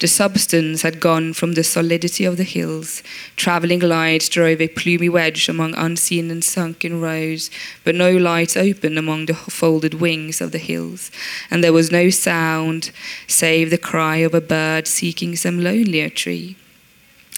[0.01, 3.03] The substance had gone from the solidity of the hills.
[3.37, 7.49] Travelling lights drove a plumy wedge among unseen and sunken rows,
[7.85, 11.13] but no lights opened among the folded wings of the hills,
[11.49, 12.91] and there was no sound
[13.29, 16.57] save the cry of a bird seeking some lonelier tree.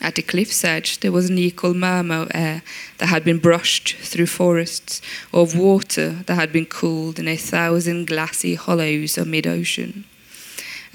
[0.01, 2.63] At the cliff's edge, there was an equal murmur of air
[2.99, 7.37] that had been brushed through forests, or of water that had been cooled in a
[7.37, 10.05] thousand glassy hollows of mid ocean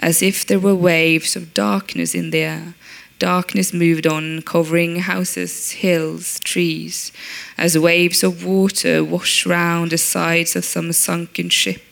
[0.01, 2.73] as if there were waves of darkness in the air.
[3.19, 7.11] Darkness moved on, covering houses, hills, trees,
[7.55, 11.83] as waves of water wash round the sides of some sunken ship.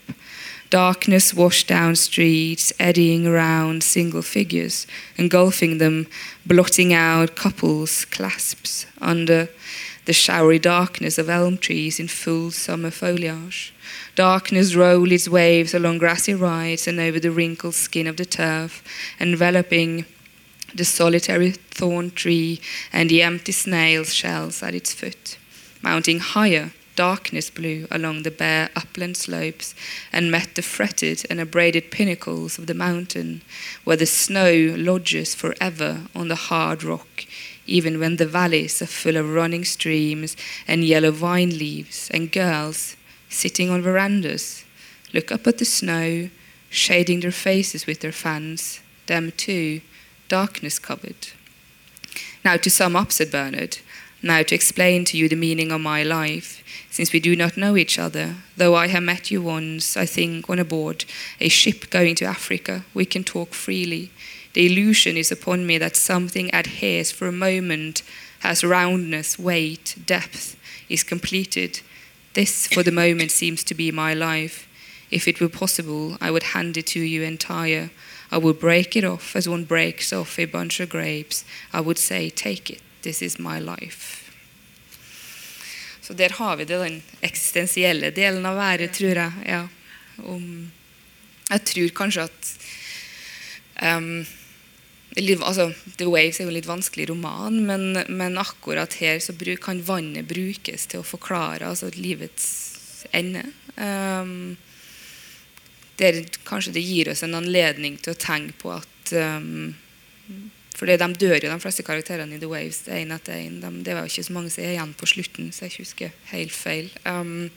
[0.72, 4.86] Darkness washed down streets, eddying around single figures,
[5.18, 6.08] engulfing them,
[6.46, 9.50] blotting out couples, clasps, under
[10.06, 13.74] the showery darkness of elm trees in full summer foliage.
[14.20, 18.84] Darkness rolled its waves along grassy rides and over the wrinkled skin of the turf,
[19.18, 20.04] enveloping
[20.76, 22.60] the solitary thorn tree
[22.92, 25.38] and the empty snail shells at its foot.
[25.82, 29.74] Mounting higher, darkness blew along the bare upland slopes
[30.12, 33.42] and met the fretted and abraded pinnacles of the mountain,
[33.86, 37.24] where the snow lodges forever on the hard rock
[37.66, 40.36] even when the valleys are full of running streams
[40.68, 42.98] and yellow vine leaves, and girls
[43.30, 44.66] sitting on verandas
[45.14, 46.30] look up at the snow,
[46.70, 49.82] shading their faces with their fans, them too,
[50.28, 51.30] darkness covered.
[52.46, 53.80] Now, to sum up, said Bernard,
[54.22, 57.78] now to explain to you the meaning of my life, since we do not know
[57.78, 61.06] each other, though I have met you once, I think, on board,
[61.40, 64.12] a ship going to Africa, we can talk freely.
[64.54, 68.04] The illusion is upon me that something adheres for a moment,
[68.40, 70.58] has roundness, weight, depth,
[70.90, 71.82] is completed.
[72.34, 74.68] This, for the moment, seems to be my life.
[75.12, 77.90] If it were possible, I would hand it to you entire.
[78.32, 81.44] I would break it off as one breaks off a bunch of grapes.
[81.74, 84.26] I would say, Take it, this is my life.
[86.02, 89.32] Så der har vi det, den eksistensielle delen av været, tror jeg.
[89.46, 89.68] Ja.
[90.18, 90.72] Om,
[91.50, 94.26] jeg tror kanskje at um,
[95.24, 99.36] litt, altså, The Waves er jo en litt vanskelig roman, men, men akkurat her så
[99.38, 103.46] bruk, kan vannet brukes til å forklare altså, livets ende.
[103.80, 104.58] Um,
[106.00, 109.76] der, kanskje det gir oss en anledning til å tenke på at um,
[110.80, 112.86] For de dør jo, de fleste karakterene i The Waves.
[112.88, 113.42] En etter.
[113.60, 116.14] De, det var jo ikke så mange som er igjen på slutten, så jeg husker
[116.32, 116.88] helt feil.
[117.04, 117.50] Um,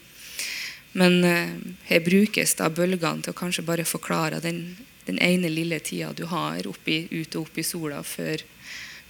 [0.98, 1.52] men uh,
[1.86, 4.64] her brukes da bølgene til å kanskje bare forklare den
[5.06, 8.44] den ene lille tida du har oppi, ute opp i sola før,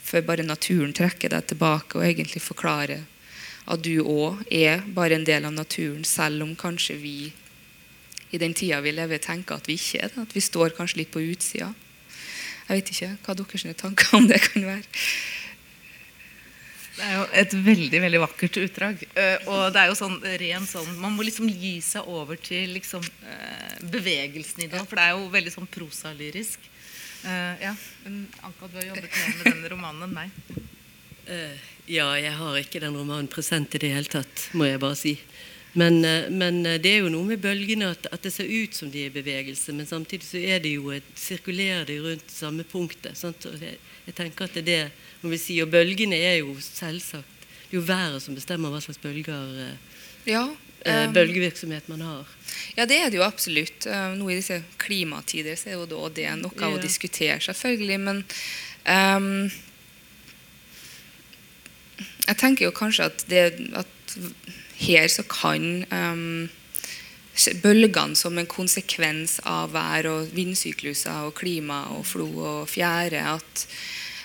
[0.02, 3.04] før bare naturen trekker deg tilbake og egentlig forklarer
[3.70, 7.16] at du òg er bare en del av naturen, selv om kanskje vi
[8.32, 10.24] i den tida vi lever, tenker at vi ikke er det.
[10.24, 11.68] At vi står kanskje litt på utsida.
[12.68, 14.86] Jeg vet ikke hva deres tanker om det kan være.
[16.92, 19.04] Det er jo et veldig veldig vakkert utdrag.
[19.16, 22.74] Uh, og det er jo sånn ren sånn Man må liksom gi seg over til
[22.76, 24.82] liksom, uh, bevegelsen i det.
[24.88, 26.68] For det er jo veldig sånn prosalyrisk.
[27.22, 27.72] Uh, ja,
[28.44, 30.38] Anka, du har jobbet mer med den romanen enn meg.
[31.86, 35.14] ja, jeg har ikke den romanen present i det hele tatt, må jeg bare si.
[35.78, 36.02] Men,
[36.34, 39.08] men, det er jo noe med bølgene at, at, det ser ut som de er
[39.08, 43.16] i bevegelse, men samtidig så er det jo et, sirkulerer de rundt samme punktet.
[43.16, 47.46] Jeg, jeg, tenker at det er det må vi si, Og bølgene er jo selvsagt
[47.46, 49.76] Det er jo været som bestemmer hva slags bølger
[50.28, 52.28] ja, um, bølgevirksomhet man har.
[52.76, 53.88] Ja, det er det jo absolutt.
[53.88, 56.70] Nå i disse klimatider så er jo da det noe ja.
[56.70, 57.98] å diskutere, selvfølgelig.
[58.06, 58.22] Men
[58.86, 59.50] um,
[62.28, 63.44] jeg tenker jo kanskje at, det,
[63.74, 64.18] at
[64.82, 66.50] her så kan um,
[67.62, 73.66] bølgene som en konsekvens av vær og vindsykluser og klima og flo og fjære at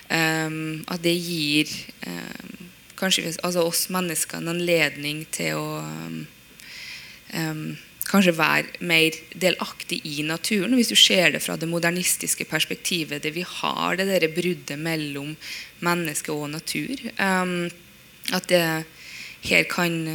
[0.08, 1.72] Um, at det gir
[2.08, 7.74] um, kanskje altså oss mennesker en anledning til å um,
[8.08, 10.78] kanskje være mer delaktig i naturen.
[10.80, 15.36] Hvis du ser det fra det modernistiske perspektivet, det vi har, det der bruddet mellom
[15.84, 16.96] menneske og natur.
[17.20, 18.86] at det
[19.42, 20.08] her kan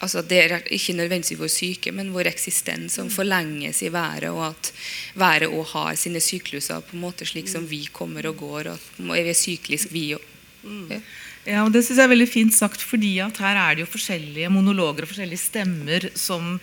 [0.00, 4.46] altså Det er ikke nødvendigvis vår syke, men vår eksistens som forlenges i været, og
[4.48, 4.72] at
[5.14, 8.72] været òg har sine sykluser på en måte slik som vi kommer og går.
[8.72, 10.24] og at Vi er syklisk, vi òg.
[10.62, 10.90] Mm.
[10.90, 11.00] Ja.
[11.46, 13.86] ja, og Det synes jeg er veldig fint sagt, fordi at her er det jo
[13.86, 16.60] forskjellige monologer og forskjellige stemmer som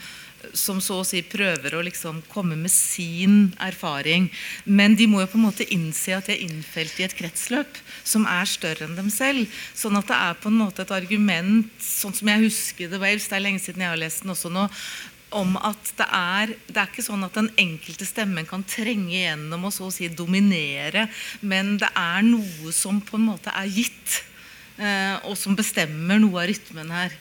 [0.53, 4.29] som så å si prøver å liksom komme med sin erfaring.
[4.65, 7.79] Men de må jo på en måte innse at de er innfelt i et kretsløp
[8.03, 9.47] som er større enn dem selv.
[9.77, 13.29] Sånn at det er på en måte et argument, sånn som jeg husker The Waves,
[13.31, 14.67] det er lenge siden jeg har lest den også nå,
[15.33, 19.65] om at det er, det er ikke sånn at den enkelte stemmen kan trenge gjennom
[19.67, 21.07] og så å si dominere,
[21.41, 24.19] men det er noe som på en måte er gitt,
[24.77, 27.17] eh, og som bestemmer noe av rytmen her.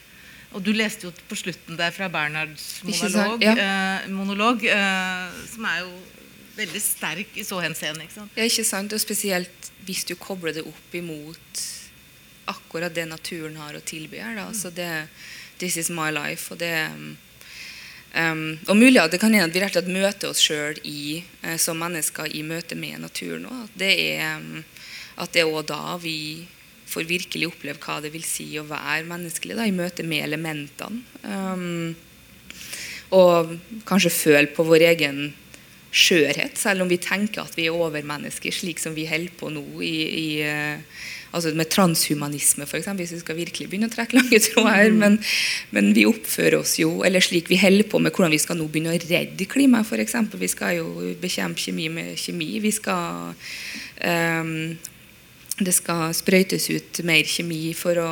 [0.53, 3.53] Og du leste jo på slutten der fra Bernhards monolog, ja.
[3.57, 5.93] eh, monolog eh, som er jo
[6.57, 8.05] veldig sterk i så henseende.
[8.05, 8.37] Ikke sant?
[8.37, 8.93] Ja, ikke sant?
[8.93, 11.63] Og spesielt hvis du kobler det opp imot
[12.51, 14.35] akkurat det naturen har å tilby her.
[14.37, 14.49] Da.
[14.55, 15.07] Så det,
[15.61, 16.51] This is my life.
[16.53, 20.33] Og det um, og mulig at det kan hende at vi rett og slett møter
[20.33, 23.63] oss sjøl uh, som mennesker i møte med naturen òg.
[23.69, 24.63] At det er um,
[25.21, 26.45] at det er òg da vi
[26.93, 31.01] får virkelig oppleve hva det vil si å være menneskelig da, i møte med elementene.
[31.25, 31.95] Um,
[33.13, 33.57] og
[33.89, 35.25] kanskje føle på vår egen
[35.93, 39.65] skjørhet, selv om vi tenker at vi er overmennesker, slik som vi holder på nå
[39.85, 44.39] i, i uh, altså med transhumanisme, f.eks., hvis vi skal virkelig begynne å trekke lange
[44.47, 44.93] tråder.
[44.93, 44.99] Mm.
[45.01, 45.19] Men,
[45.75, 48.69] men, vi oppfører oss jo eller slik vi holder på med hvordan vi skal nå
[48.69, 50.17] begynne å redde klimaet, f.eks.
[50.39, 52.49] Vi skal jo bekjempe kjemi med kjemi.
[52.63, 54.53] Vi skal um,
[55.61, 58.09] det skal sprøytes ut mer kjemi å,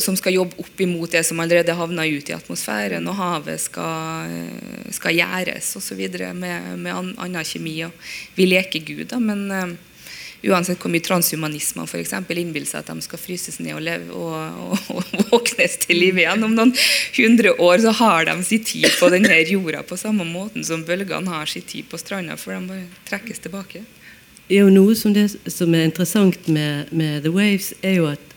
[0.00, 3.06] som skal jobbe opp imot det som allerede havna ut i atmosfæren.
[3.08, 4.32] Og havet skal,
[4.94, 6.02] skal gjæres osv.
[6.32, 7.82] med, med annen kjemi.
[8.36, 9.76] Vi leker Gud, da, men uh,
[10.48, 14.08] uansett hvor mye transhumanismer for eksempel, innbiller seg at de skal fryses ned og, leve,
[14.16, 16.48] og, og, og våknes til liv igjen.
[16.48, 16.76] Om noen
[17.20, 21.36] hundre år så har de sin tid på denne jorda på samme måten som bølgene
[21.36, 23.84] har sin tid på stranda, for de bare trekkes tilbake
[24.60, 28.34] jo noe som, det, som er interessant med, med, The Waves, er jo at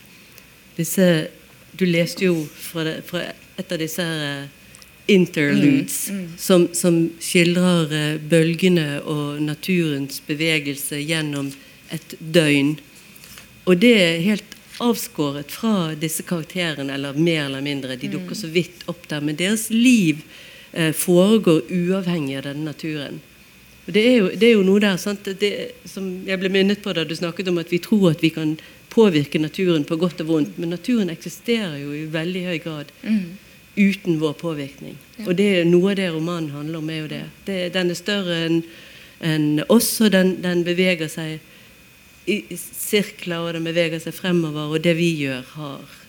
[0.78, 1.30] disse
[1.76, 3.26] Du leste jo fra, det, fra
[3.60, 4.52] et av disse her eh,
[5.12, 6.30] interludes mm, mm.
[6.40, 11.52] Som, som, skildrer eh, bølgene og naturens bevegelse gjennom
[11.92, 12.78] et døgn.
[13.66, 17.96] Og det er helt avskåret fra disse karakterene, eller mer eller mindre.
[18.00, 18.42] De dukker mm.
[18.42, 19.24] så vidt opp der.
[19.24, 20.24] Men deres liv
[20.72, 23.22] eh, foregår uavhengig av denne naturen.
[23.86, 24.98] Det er, jo, det er, jo, noe der
[25.38, 25.52] det,
[25.86, 28.56] som jeg ble minnet på da du snakket om at vi tror at vi kan
[28.90, 33.26] påvirke naturen på godt og vondt, men naturen eksisterer jo i veldig høy grad mm.
[33.76, 34.98] uten vår påvirkning.
[35.20, 35.28] Ja.
[35.28, 36.90] Og det er noe av det romanen handler om.
[36.90, 37.24] er jo det.
[37.46, 38.62] det den er større enn
[39.20, 41.40] en oss, og den, den, beveger seg
[42.28, 46.02] i sirkler, og den beveger seg fremover, og det vi gjør, har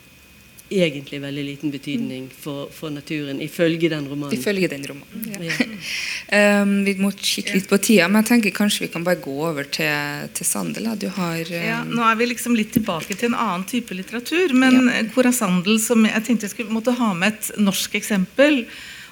[0.66, 4.34] egentlig veldig liten betydning for, for naturen, ifølge den romanen.
[4.34, 6.62] Ifølge den romanen, ja.
[6.62, 9.36] um, vi må kikke litt på tida, men jeg tenker kanskje vi kan bare gå
[9.50, 10.90] over til, til Sandel.
[11.00, 11.68] Du har um...
[11.68, 15.06] ja, Nå er vi liksom litt tilbake til en annen type litteratur, men ja.
[15.14, 18.64] Cora Sandel, som jeg tenkte jeg skulle måtte ha med et norsk eksempel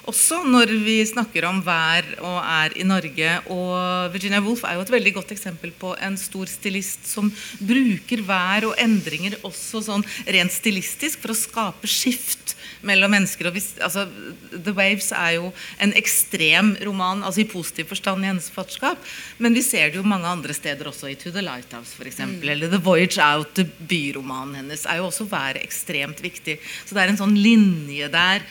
[0.09, 3.31] også når vi snakker om vær og er i Norge.
[3.53, 8.23] Og Virginia Woolf er jo et veldig godt eksempel på en stor stilist som bruker
[8.25, 10.05] vær og endringer også sånn
[10.37, 13.47] rent stilistisk for å skape skift mellom mennesker.
[13.47, 14.07] og hvis, altså,
[14.51, 18.97] The Waves er jo en ekstrem roman, altså i positiv forstand i hennes fatskap,
[19.37, 22.19] Men vi ser det jo mange andre steder også, i To the Lighthouse f.eks.
[22.19, 22.41] Mm.
[22.43, 26.59] Eller The Voyage Out, byromanen hennes, er jo også være ekstremt viktig.
[26.85, 28.45] Så det er en sånn linje der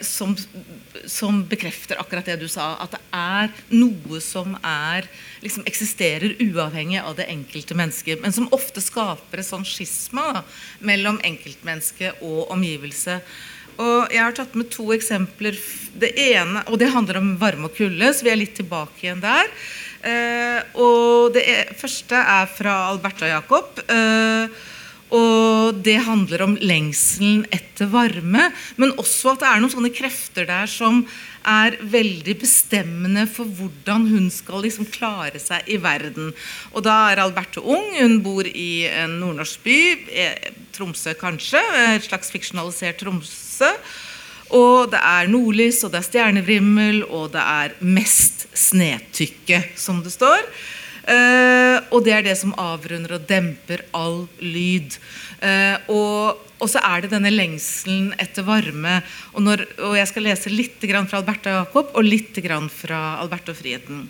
[0.00, 0.36] som,
[1.10, 2.76] som, bekrefter akkurat det du sa.
[2.82, 5.08] At det er noe som er,
[5.42, 8.22] liksom eksisterer uavhengig av det enkelte mennesket.
[8.22, 10.44] Men som ofte skaper et sånn skisma da,
[10.86, 13.20] mellom enkeltmenneske og omgivelse.
[13.76, 15.58] Og Jeg har tatt med to eksempler.
[15.96, 19.20] Det ene, og det handler om varme og kulde, så vi er litt tilbake igjen
[19.24, 19.50] der.
[20.06, 23.80] Eh, og Det er, første er fra Alberta Jacob.
[23.88, 24.48] Eh,
[25.14, 28.48] og det handler om lengselen etter varme,
[28.80, 31.04] men også at det er noen sånne krefter der som
[31.46, 36.32] er veldig bestemmende for hvordan hun skal liksom klare seg i verden.
[36.74, 37.92] Og da er Alberte ung.
[37.94, 39.78] Hun bor i en nordnorsk by,
[40.10, 41.62] eh, Tromsø kanskje,
[41.94, 43.70] et slags fiksjonalisert Tromsø.
[44.54, 50.12] Og det er nordlys, og det er stjernevrimmel, og det er mest snetykke, som det
[50.14, 50.42] står.
[51.06, 54.96] Uh, og det er det som avrunder og demper all lyd.
[55.38, 58.98] Uh, og, og, så er det denne lengselen etter varme.
[59.36, 62.40] Og, når, og jeg skal lese litt fra Alberte og Jakob og litt
[62.74, 64.06] fra Alberte og Friheten.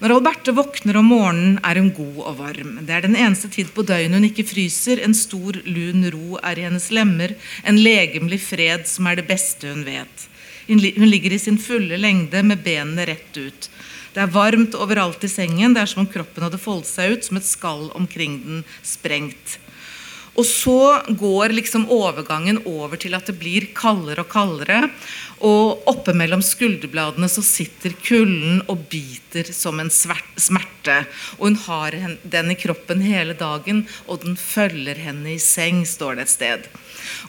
[0.00, 2.78] Når Alberte våkner om morgenen, er hun god og varm.
[2.88, 5.02] Det er den eneste tid på døgnet hun ikke fryser.
[5.04, 7.34] En stor, lun ro er i hennes lemmer.
[7.68, 10.30] En legemlig fred som er det beste hun vet.
[10.70, 13.68] Hun ligger i sin fulle lengde med benene rett ut.
[14.10, 15.74] Det er varmt overalt i sengen.
[15.74, 19.58] Det er som om kroppen hadde foldet seg ut som et skall omkring den sprengt.
[20.38, 24.88] Og så går liksom overgangen over til at det blir kaldere og kaldere.
[25.46, 30.98] Og oppe mellom skulderbladene så sitter kulden og biter som en smerte.
[31.38, 36.18] Og hun har den i kroppen hele dagen, og den følger henne i seng, står
[36.18, 36.68] det et sted.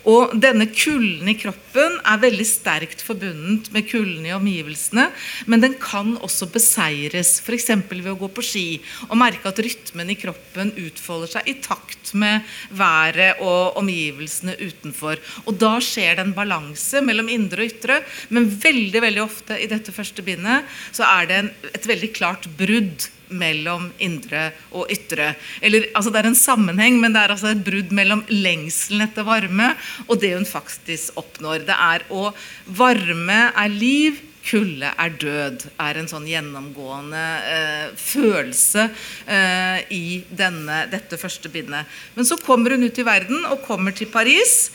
[0.10, 5.08] Og denne kulden i kroppen er veldig sterkt forbundet med kulden i omgivelsene,
[5.52, 7.70] men den kan også beseires, f.eks.
[7.92, 8.66] ved å gå på ski
[9.10, 15.22] og merke at rytmen i kroppen utfolder seg i takt med været og omgivelsene utenfor.
[15.46, 19.70] Og da skjer det en balanse mellom indre og ytre, men veldig veldig ofte i
[19.72, 25.34] dette første bindet så er det en, et veldig klart brudd mellom indre og ytre.
[25.64, 29.28] Eller, altså det er en sammenheng, men det er altså et brudd mellom lengselen etter
[29.28, 29.72] varme
[30.08, 31.66] og det hun faktisk oppnår.
[31.68, 32.30] Det er å
[32.72, 38.88] Varme er liv, kulde er død, er en sånn gjennomgående eh, følelse
[39.30, 41.90] eh, i denne, dette første bindet.
[42.16, 44.72] Men så kommer hun ut i verden og kommer til Paris.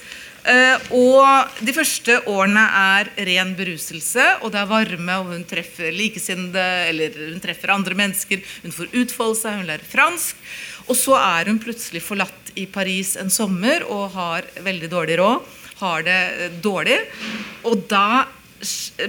[0.46, 5.90] Uh, og De første årene er ren beruselse, og det er varme, og hun treffer
[5.94, 8.44] likesinnede eller hun treffer andre mennesker.
[8.62, 10.38] Hun får utfolde seg, hun lærer fransk.
[10.86, 15.52] Og så er hun plutselig forlatt i Paris en sommer og har veldig dårlig råd.
[15.82, 17.00] Har det uh, dårlig.
[17.66, 18.26] Og da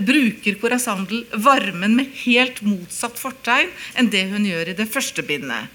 [0.03, 5.69] bruker Corazandel varmen med helt motsatt fortegn enn det hun gjør i det første bindet.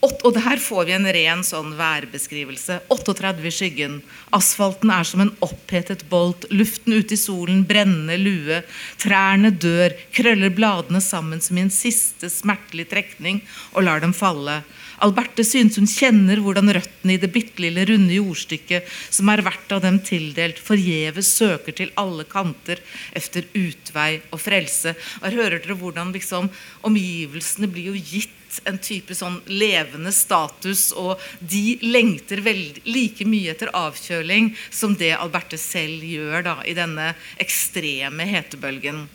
[0.00, 2.78] Og her får vi en ren sånn værbeskrivelse.
[2.88, 3.98] 38 i skyggen.
[4.32, 6.46] Asfalten er som en opphetet bolt.
[6.48, 8.62] Luften ute i solen, brennende lue.
[9.02, 13.42] Trærne dør, krøller bladene sammen som i en siste smertelig trekning
[13.74, 14.62] og lar dem falle.
[15.04, 19.72] Alberte synes hun kjenner hvordan røttene i det bitte lille runde jordstykket som er hvert
[19.72, 22.80] av dem tildelt, forgjeves søker til alle kanter
[23.16, 24.92] efter utvei og frelse.
[25.22, 26.50] Her hører dere hvordan liksom,
[26.88, 33.54] omgivelsene blir jo gitt en type sånn levende status, og de lengter veld, like mye
[33.54, 39.06] etter avkjøling som det Alberte selv gjør da, i denne ekstreme hetebølgen.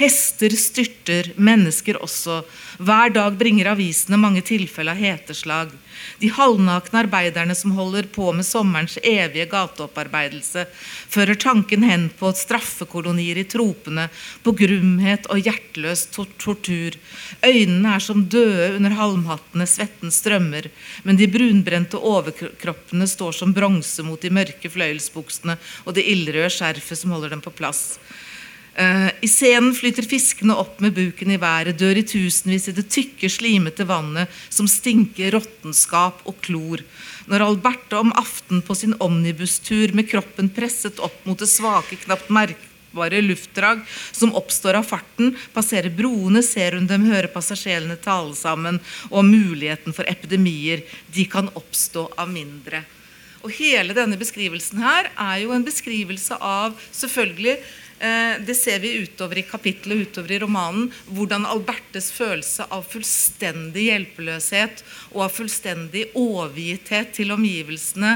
[0.00, 2.40] Hester styrter, mennesker også.
[2.80, 5.74] Hver dag bringer avisene mange tilfeller av heteslag.
[6.20, 10.66] De halvnakne arbeiderne som holder på med sommerens evige gateopparbeidelse,
[11.10, 14.08] fører tanken hen på straffekolonier i tropene,
[14.44, 16.96] på grumhet og hjerteløs tortur.
[17.46, 20.70] Øynene er som døde under halmhattene, svetten strømmer,
[21.04, 27.02] men de brunbrente overkroppene står som bronse mot de mørke fløyelsbuksene og det ildrøde skjerfet
[27.02, 27.98] som holder dem på plass.
[28.78, 32.86] Uh, I scenen flyter fiskene opp med buken i været, dør i tusenvis i det
[32.86, 36.84] tykke, slimete vannet som stinker råttenskap og klor.
[37.26, 42.30] Når Alberte om aften på sin omnibustur med kroppen presset opp mot det svake, knapt
[42.30, 48.78] merkbare luftdrag som oppstår av farten, passerer broene, ser hun dem, hører passasjerene tale sammen,
[49.10, 50.86] og muligheten for epidemier.
[51.10, 52.84] De kan oppstå av mindre.
[53.42, 58.94] Og Hele denne beskrivelsen her er jo en beskrivelse av selvfølgelig Eh, det ser vi
[59.02, 60.86] utover i kapittelet og utover i romanen.
[61.12, 64.80] Hvordan Albertes følelse av fullstendig hjelpeløshet
[65.12, 68.14] og av fullstendig overgitthet til omgivelsene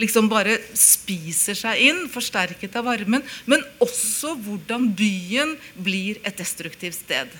[0.00, 3.24] liksom bare spiser seg inn, forsterket av varmen.
[3.44, 7.36] Men også hvordan byen blir et destruktivt sted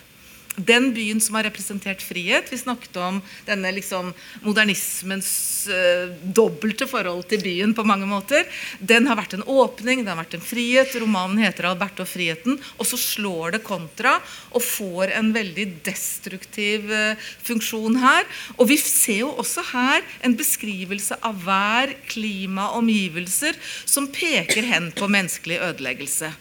[0.56, 2.48] den byen som har representert frihet.
[2.50, 4.12] Vi snakket om denne liksom
[4.44, 5.30] modernismens
[5.70, 8.46] uh, dobbelte forhold til byen på mange måter.
[8.80, 10.96] Den har vært en åpning, den har vært en frihet.
[11.00, 12.60] Romanen heter 'Alberte og friheten'.
[12.78, 14.16] Og så slår det kontra
[14.52, 18.24] og får en veldig destruktiv uh, funksjon her.
[18.56, 24.92] Og vi ser jo også her en beskrivelse av vær, klima, omgivelser som peker hen
[24.96, 26.32] på menneskelig ødeleggelse.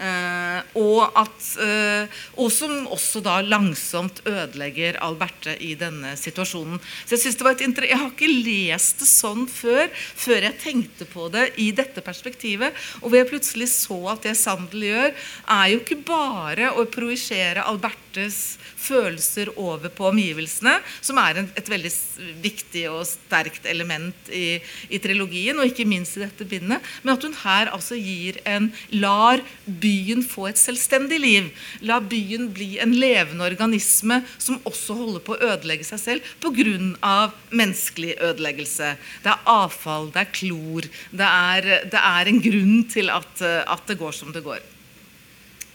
[0.00, 6.80] Uh, og, at, uh, og, som også da langsomt ødelegger Alberte i denne situasjonen.
[7.04, 10.60] Så Jeg synes det var et jeg har ikke lest det sånn før, før jeg
[10.62, 12.72] tenkte på det i dette perspektivet.
[13.02, 15.12] Og hvor jeg plutselig så at det Sandel gjør,
[15.58, 21.68] er jo ikke bare å projisere Albertes følelser over på omgivelsene, som er en, et
[21.68, 21.92] veldig
[22.40, 24.56] viktig og sterkt element i,
[24.88, 28.70] i, trilogien, og ikke minst i dette bindet, men at hun her altså gir en
[28.96, 31.50] lar by byen få et selvstendig liv.
[31.86, 37.30] La byen bli en levende organisme som også holder på å ødelegge seg selv pga.
[37.50, 38.96] menneskelig ødeleggelse.
[39.24, 40.90] Det er avfall, det er klor.
[41.10, 44.60] Det er, det er en grunn til at, at, det går som det går.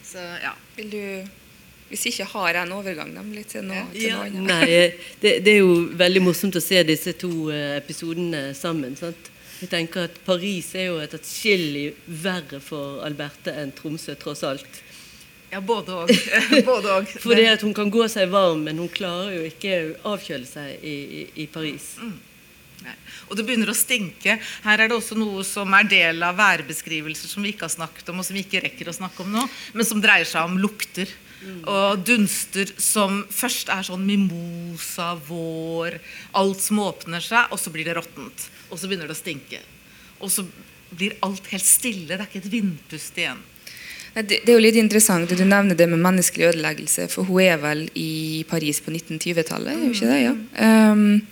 [0.04, 0.54] Så, ja.
[0.78, 1.02] Vil du
[1.86, 4.80] hvis ikke har jeg en overgang nemlig til noe, til ja, noe Nei,
[5.22, 8.98] det, det, er jo veldig morsomt å se disse to eh, episodene sammen.
[8.98, 9.30] sant?
[9.62, 14.82] Jeg tenker at Paris er jo et atskillig verre for Alberte enn Tromsø, tross alt.
[15.52, 16.12] Ja, både og.
[17.26, 20.84] Fordi at hun kan gå seg varm, men hun klarer jo ikke å avkjøle seg
[20.84, 21.94] i, i, i Paris.
[22.02, 22.16] Mm.
[23.30, 24.38] Og det begynner å stinke.
[24.66, 28.12] Her er det også noe som er del av værbeskrivelser som vi ikke har snakket
[28.12, 30.60] om, og som vi ikke rekker å snakke om nå, men som dreier seg om
[30.62, 31.10] lukter.
[31.46, 31.62] Mm.
[31.70, 36.00] Og dunster som først er sånn mimosa, vår,
[36.42, 39.60] alt som åpner seg, og så blir det råttent og så begynner det å stinke.
[40.24, 40.46] Og så
[40.96, 42.08] blir alt helt stille.
[42.10, 43.44] Det er ikke et vindpust igjen.
[44.16, 47.58] Det, er jo litt interessant at du nevner det med menneskelig ødeleggelse, for hun er
[47.60, 49.76] vel i Paris på 1920-tallet?
[49.76, 49.90] Mm.
[49.92, 50.20] ikke det?
[50.24, 50.36] Ja.
[50.94, 51.26] Um,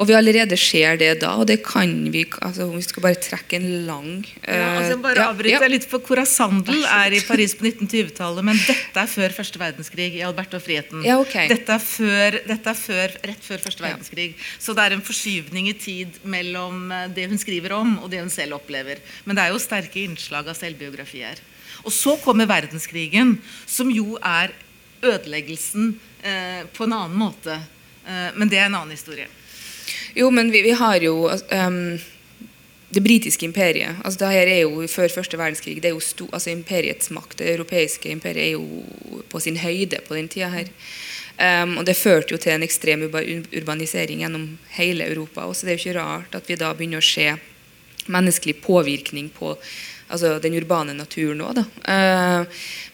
[0.00, 3.58] og vi allerede ser det da, og det kan vi altså Vi skal bare trekke
[3.58, 5.68] en lang uh, ja, altså jeg bare ja, ja.
[5.68, 10.22] litt, for Corassandel er i Paris på 1920-tallet, men dette er før første verdenskrig i
[10.24, 11.04] Albert og friheten.
[11.04, 11.50] Ja, okay.
[11.52, 14.28] dette, er før, dette, er før, rett før første verdenskrig.
[14.58, 18.22] Så det er en forskyvning i tid mellom eh, det hun skriver om, og det
[18.22, 19.02] hun selv opplever.
[19.26, 21.42] Men det er jo sterke innslag av selvbiografi her.
[21.84, 23.36] Og så kommer verdenskrigen,
[23.68, 24.54] som jo er
[25.04, 25.92] ødeleggelsen
[26.22, 27.60] eh, på en annen måte.
[28.06, 29.28] Eh, men det er en annen historie.
[30.14, 31.98] Jo, men vi, vi har jo um,
[32.90, 34.00] det britiske imperiet.
[34.04, 37.38] altså det her er jo Før første verdenskrig det er jo sto, altså imperiets makt,
[37.38, 40.66] det europeiske imperiet, er jo på sin høyde på den tida her.
[41.40, 45.46] Um, og Det førte jo til en ekstrem urbanisering gjennom hele Europa.
[45.46, 47.36] og så Det er jo ikke rart at vi da begynner å se
[48.10, 49.56] menneskelig påvirkning på
[50.10, 51.62] altså den urbane naturen òg.
[51.86, 52.44] Uh,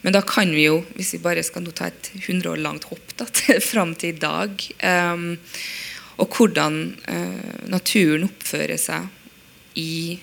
[0.02, 2.84] men da kan vi jo, hvis vi bare skal nå ta et 100 år langt
[2.90, 4.68] hopp da, til, fram til i dag
[5.14, 5.38] um,
[6.16, 6.78] og hvordan
[7.12, 9.10] eh, naturen oppfører seg
[9.76, 10.16] i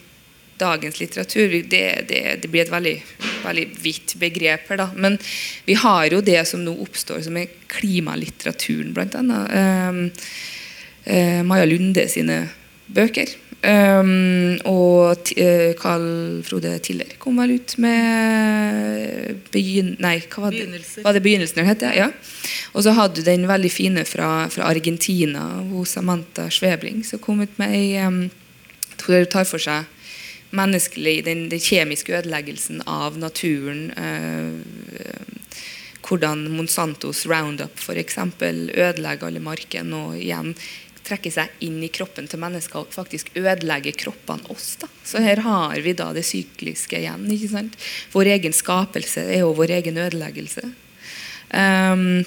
[0.58, 1.54] dagens litteratur.
[1.70, 2.96] Det, det, det blir et veldig,
[3.44, 4.82] veldig vidt begrep her.
[4.82, 4.90] Da.
[4.96, 5.20] Men
[5.68, 9.40] vi har jo det som nå oppstår, som er klimalitteraturen, bl.a.
[9.60, 10.02] Eh,
[11.14, 12.44] eh, Maja Lunde sine
[12.94, 13.38] bøker.
[13.64, 20.66] Um, og uh, Carl Frode Tiller kom vel ut med begyn Nei, hva var det?
[20.66, 21.06] Begynnelser.
[21.06, 21.86] Var det begynnelsen den het?
[21.96, 22.10] Ja.
[22.76, 27.40] Og så hadde du den veldig fine fra, fra Argentina, hos Samantha Svebling, som kom
[27.46, 28.26] ut med ei um,
[29.04, 29.88] Hun tar for seg
[30.54, 33.90] menneskelig, den, den kjemiske ødeleggelsen av naturen.
[33.96, 35.24] Uh,
[36.04, 38.20] hvordan Monsantos Roundup f.eks.
[38.44, 39.96] ødelegger alle markene.
[39.96, 40.54] Og igjen
[41.04, 44.76] trekke seg inn i kroppen til mennesker og faktisk ødelegger kroppene oss.
[44.82, 44.90] Da.
[45.06, 47.26] Så her har vi da det sykliske igjen.
[47.32, 47.76] ikke sant?
[48.14, 50.64] Vår egen skapelse er jo vår egen ødeleggelse.
[51.54, 52.24] Um,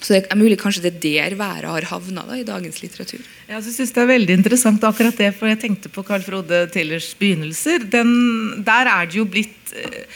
[0.00, 3.20] så det er mulig kanskje det er der været har havna i dagens litteratur.
[3.48, 6.70] Ja, jeg synes Det er veldig interessant akkurat det, for jeg tenkte på Carl Frode
[6.72, 7.84] Tillers begynnelser.
[7.84, 10.06] Den, der er det jo blitt eh,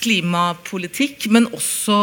[0.00, 1.98] klimapolitikk, men også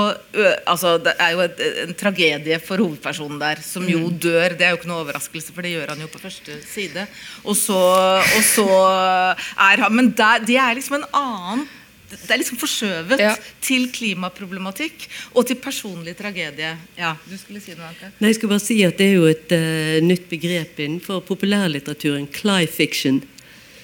[0.65, 4.19] altså, Det er jo et, en tragedie for hovedpersonen der, som jo mm.
[4.23, 4.57] dør.
[4.57, 7.07] Det er jo ikke noe overraskelse, for det gjør han jo på første side.
[7.43, 7.81] Og så,
[8.21, 11.67] og så er han Men der, det er liksom en annen
[12.07, 13.33] det er liksom forskjøvet ja.
[13.63, 16.69] til klimaproblematikk og til personlig tragedie.
[16.95, 18.13] Ja, du skulle si noe annet.
[18.21, 22.29] Nei, jeg skulle bare si at Det er jo et uh, nytt begrep innenfor populærlitteraturen,
[22.31, 23.19] cly fiction,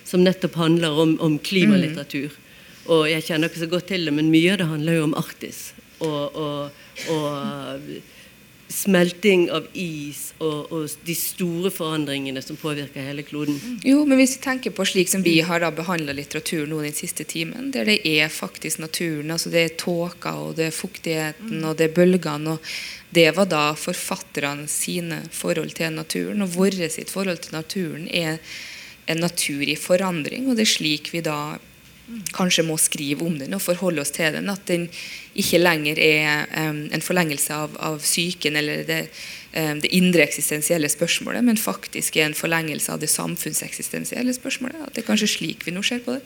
[0.08, 2.32] som nettopp handler om, om klimalitteratur.
[2.32, 2.43] Mm.
[2.92, 5.16] Og jeg kjenner ikke så godt til det, men mye av det handler jo om
[5.20, 5.62] Arktis.
[6.04, 6.84] Og, og,
[7.14, 7.86] og
[8.74, 13.60] smelting av is og, og, de store forandringene som påvirker hele kloden.
[13.86, 16.96] Jo, men hvis vi tenker på slik som vi har da behandla litteratur nå den
[16.98, 21.62] siste timen, der det er faktisk naturen, altså det er tåka og det er fuktigheten
[21.62, 22.76] og det er bølgene og
[23.14, 28.40] Det var da forfatterne sine forhold til naturen, og vårt sitt forhold til naturen er
[29.06, 31.60] en natur i forandring, og det er slik vi da
[32.36, 34.50] kanskje må skrive om den og forholde oss til den.
[34.52, 34.90] At den
[35.40, 39.00] ikke lenger er um, en forlengelse av, av psyken eller det,
[39.56, 44.84] um, det, indre eksistensielle spørsmålet, men faktisk er en forlengelse av det samfunnseksistensielle spørsmålet.
[44.84, 46.24] At det er kanskje slik vi nå ser på det.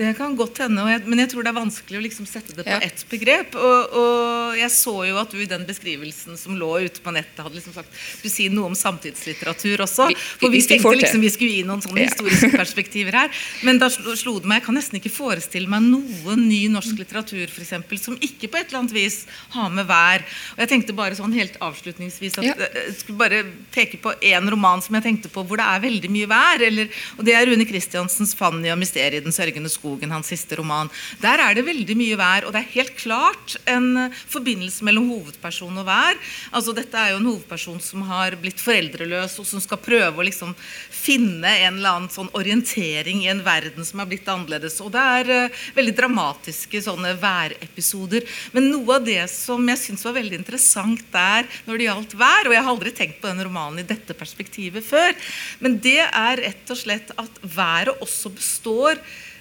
[0.00, 2.64] Det kan godt hende, jeg, men jeg tror det er vanskelig å liksom sette det
[2.64, 2.78] på ja.
[2.86, 3.56] ett begrep.
[3.58, 7.42] Og, og, jeg så jo at du i den beskrivelsen som lå ute på nettet,
[7.44, 10.08] hadde liksom sagt du sier noe om samtidslitteratur også.
[10.08, 12.08] Vi, for vi, vi tenkte liksom vi skulle gi noen sånne ja.
[12.08, 13.42] historiske perspektiver her.
[13.66, 17.44] Men da slo det meg Jeg kan nesten ikke forestille meg noe ny norsk litteratur
[17.52, 19.20] for eksempel, som ikke på et eller annet vis
[19.52, 20.24] har med vær.
[20.56, 22.56] Og jeg tenkte bare sånn helt avslutningsvis at ja.
[22.56, 23.42] jeg skulle bare
[23.74, 26.66] peke på én roman som jeg tenkte på hvor det er veldig mye vær.
[26.70, 30.56] Eller, og det er Rune Christiansens 'Fanny og mysteriet i den sørgende skogen', hans siste
[30.56, 30.90] roman.
[31.20, 35.78] Der er det veldig mye vær, og det er helt klart en forbindelse mellom hovedperson
[35.78, 36.16] og vær.
[36.52, 40.26] Altså, dette er jo en hovedperson som har blitt foreldreløs, og som skal prøve å
[40.26, 40.54] liksom
[40.90, 44.80] finne en eller annen sånn orientering i en verden som er blitt annerledes.
[44.80, 48.26] Og det er uh, veldig dramatiske sånne værepisoder.
[48.52, 52.46] Men noe av det som jeg syns var veldig interessant der når det gjaldt vær,
[52.46, 55.16] og jeg har aldri tenkt på den romanen i dette perspektivet før,
[55.60, 59.00] men det er rett og slett at været også består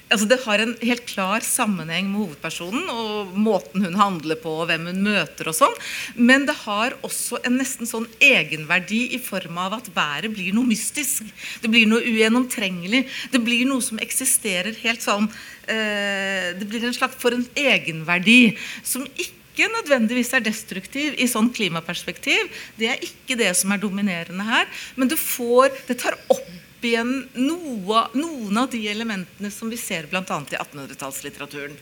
[0.09, 4.69] altså Det har en helt klar sammenheng med hovedpersonen og måten hun handler på, og
[4.69, 5.75] hvem hun møter og sånn.
[6.17, 10.69] Men det har også en nesten sånn egenverdi i form av at været blir noe
[10.69, 11.27] mystisk.
[11.61, 13.05] Det blir noe ugjennomtrengelig.
[13.33, 15.27] Det blir noe som eksisterer helt sånn
[15.69, 21.51] eh, Det blir en slags for en egenverdi som ikke nødvendigvis er destruktiv i sånn
[21.53, 22.49] klimaperspektiv.
[22.79, 24.65] Det er ikke det som er dominerende her.
[24.95, 26.49] Men du får, det tar opp
[26.87, 30.23] igjen noe, noen av de elementene som vi ser bl.a.
[30.23, 31.75] i 1800-tallslitteraturen.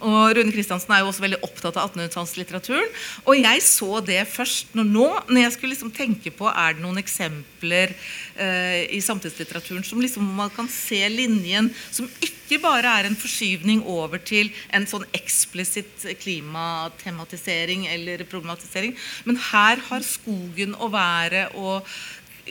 [0.00, 2.88] Og Rune Kristiansen er jo også veldig opptatt av 1800-tallslitteraturen.
[3.28, 6.84] Og jeg så det først når nå, når jeg skulle liksom tenke på er det
[6.84, 13.08] noen eksempler eh, i samtidslitteraturen som liksom man kan se linjen som ikke bare er
[13.08, 18.96] en forskyvning over til en sånn eksplisitt klimatematisering eller problematisering,
[19.28, 21.86] men her har skogen og været og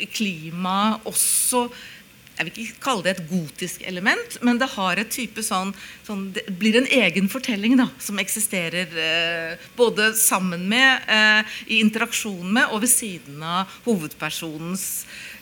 [0.08, 1.68] klima også
[2.40, 5.74] jeg vil ikke kalle det et gotisk element, men det har et type sånn,
[6.08, 11.82] sånn Det blir en egen fortelling da, som eksisterer eh, både sammen med, eh, i
[11.84, 14.86] interaksjon med og ved siden av hovedpersonens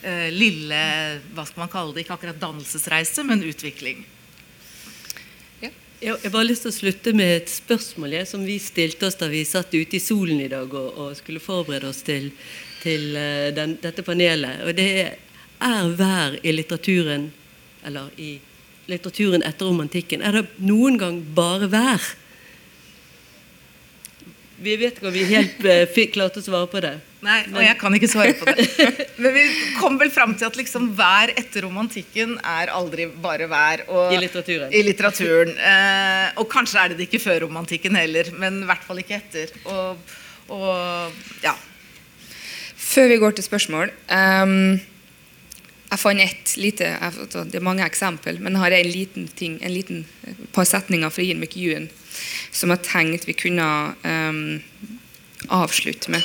[0.02, 0.82] eh, lille
[1.36, 4.02] hva skal man kalle det, ikke akkurat dannelsesreise, men utvikling.
[5.98, 9.18] Jeg har bare lyst til å slutte med et spørsmål jeg, som vi stilte oss
[9.18, 12.32] da vi satt ute i solen i dag og, og skulle forberede oss til
[12.82, 14.62] til eh, den, dette panelet.
[14.66, 14.90] Og det
[15.58, 17.28] er vær i litteraturen,
[17.86, 18.36] eller i
[18.88, 20.24] litteraturen etter romantikken.
[20.24, 22.02] Er det noen gang bare vær?
[24.58, 26.96] Vi vet ikke om vi helt uh, fikk klart å svare på det.
[27.22, 28.64] Nei, og jeg kan ikke svare på det.
[29.22, 29.44] Men vi
[29.78, 33.84] kom vel fram til at liksom vær etter romantikken er aldri bare vær.
[33.86, 34.74] Og, I litteraturen.
[34.74, 35.54] I litteraturen.
[35.54, 39.18] Eh, og kanskje er det det ikke før romantikken heller, men i hvert fall ikke
[39.18, 39.54] etter.
[39.70, 40.14] Og,
[40.54, 41.54] og ja.
[42.88, 44.78] Før vi går til spørsmål um,
[45.90, 46.88] Jeg fant ett lite
[47.52, 50.06] Det er mange eksempel, men jeg har en liten ting, en liten
[50.52, 51.88] par setninger fra Ian McEwan
[52.54, 53.66] som jeg tenkte vi kunne
[54.02, 54.60] um,
[55.54, 56.24] avslutte med.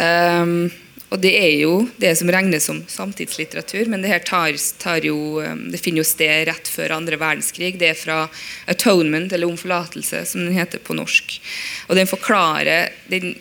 [0.00, 0.70] Um,
[1.10, 5.42] og Det er jo det som regnes som samtidslitteratur, men det her tar, tar jo,
[5.42, 7.72] det finner jo sted rett før andre verdenskrig.
[7.80, 8.18] Det er fra
[8.66, 11.40] 'Atonement', eller 'Om forlatelse', som den heter på norsk.
[11.88, 13.34] Og Den forklarer den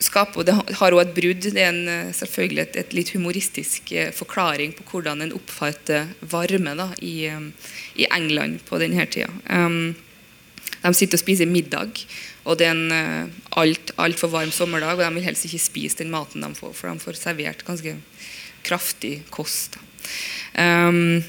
[0.00, 1.42] skaper, Det har også et brudd.
[1.42, 6.08] Det er en, eh, selvfølgelig et, et, litt humoristisk eh, forklaring på hvordan en oppfatter
[6.20, 7.40] varme da, i, eh,
[7.96, 9.28] i, England på denne tida.
[9.50, 9.94] Um,
[10.80, 12.06] de sitter og spiser middag,
[12.44, 14.96] og det er en altfor alt varm sommerdag.
[14.96, 17.98] Og de vil helst ikke spise den maten de får, for de får servert ganske
[18.64, 19.76] kraftig kost.
[20.56, 21.22] Um,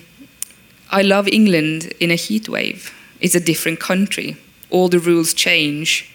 [0.91, 2.93] I love England in a heat wave.
[3.19, 4.38] It's a different country.
[4.72, 6.11] All the rules change.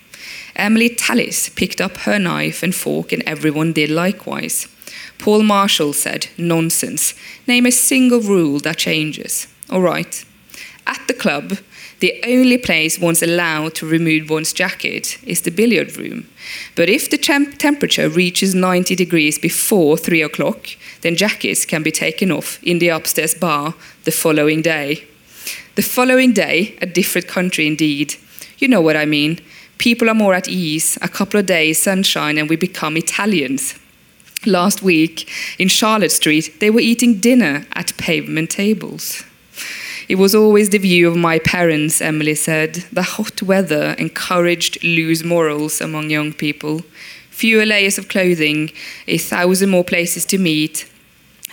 [0.56, 4.66] Emily Tallis picked up her knife and fork, and everyone did likewise.
[5.18, 7.14] Paul Marshall said, Nonsense.
[7.46, 9.46] Name a single rule that changes.
[9.70, 10.24] All right.
[10.86, 11.58] At the club,
[12.00, 16.28] the only place one's allowed to remove one's jacket is the billiard room.
[16.74, 20.68] But if the temp temperature reaches 90 degrees before 3 o'clock,
[21.00, 23.74] then jackets can be taken off in the upstairs bar
[24.04, 25.04] the following day.
[25.74, 28.14] The following day, a different country indeed.
[28.58, 29.40] You know what I mean.
[29.78, 33.78] People are more at ease, a couple of days sunshine, and we become Italians.
[34.44, 35.28] Last week,
[35.59, 39.24] in Charlotte Street, they were eating dinner at pavement tables.
[40.09, 42.85] It was always the view of my parents, Emily said.
[42.93, 46.82] The hot weather encouraged loose morals among young people.
[47.31, 48.70] Fewer layers of clothing,
[49.09, 50.89] a thousand more places to meet,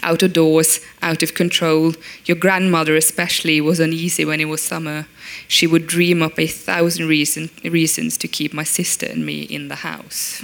[0.03, 1.93] out of doors, out of control.
[2.25, 5.07] Your grandmother, especially, was uneasy when it was summer.
[5.47, 9.67] She would dream up a thousand reason, reasons to keep my sister and me in
[9.69, 10.43] the house.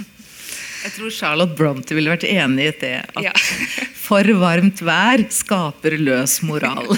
[0.84, 2.94] Jeg tror Charlotte Bronte ville vært enig i det.
[3.16, 3.32] At Ja.
[4.06, 6.88] for varmt vær skaper løs moral.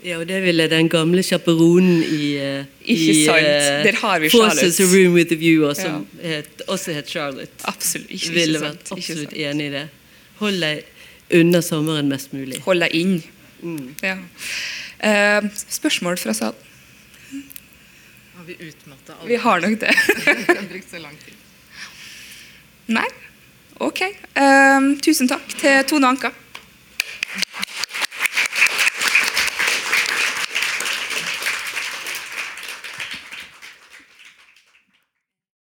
[0.00, 3.44] Ja, og det ville den gamle sjaperonen i, eh, Ikke i sant.
[3.44, 4.86] eh, Der har vi Forces Charlotte.
[4.86, 7.52] a Room with a View, som som het, også het Charlotte.
[7.68, 9.82] Absolutt ikke, ville ikke vært absolutt enig i det.
[10.38, 10.84] Hold deg
[11.42, 12.62] unna sommeren mest mulig.
[12.64, 13.22] Hold deg inn.
[13.62, 13.90] Mm.
[14.02, 14.16] Ja.
[15.00, 16.66] Eh, spørsmål fra salen?
[18.36, 19.94] Har vi utmatta Vi har nok det.
[20.26, 21.34] Vi har brukt så lang tid.
[22.86, 23.06] Nei?
[23.80, 24.00] Ok.
[24.04, 26.32] Eh, tusen takk til Tone Anka.